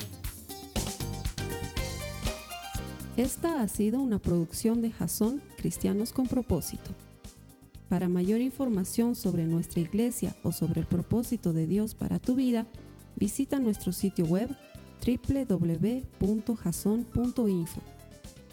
Esta 3.18 3.62
ha 3.62 3.68
sido 3.68 4.00
una 4.00 4.20
producción 4.20 4.82
de 4.82 4.90
Jason 4.92 5.42
Cristianos 5.58 6.14
con 6.14 6.26
Propósito. 6.26 6.92
Para 7.90 8.08
mayor 8.08 8.40
información 8.40 9.16
sobre 9.16 9.44
nuestra 9.44 9.82
iglesia 9.82 10.34
o 10.44 10.54
sobre 10.54 10.80
el 10.80 10.88
propósito 10.88 11.52
de 11.52 11.68
Dios 11.68 11.94
para 11.94 12.20
tu 12.20 12.36
vida, 12.36 12.68
visita 13.18 13.60
nuestro 13.60 13.92
sitio 13.92 14.24
web 14.28 14.50
www.jason.info. 15.06 16.22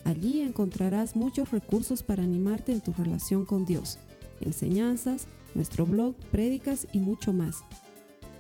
Allí 0.03 0.41
encontrarás 0.41 1.15
muchos 1.15 1.53
recursos 1.53 2.03
para 2.03 2.25
animarte 2.25 2.73
en 2.73 2.81
tu 2.81 2.93
relación 2.93 3.45
con 3.45 3.65
Dios, 3.65 4.01
enseñanzas, 4.41 5.29
nuestro 5.55 5.87
blog, 5.87 6.17
prédicas 6.33 6.89
y 6.93 6.99
mucho 6.99 7.33
más. 7.33 7.63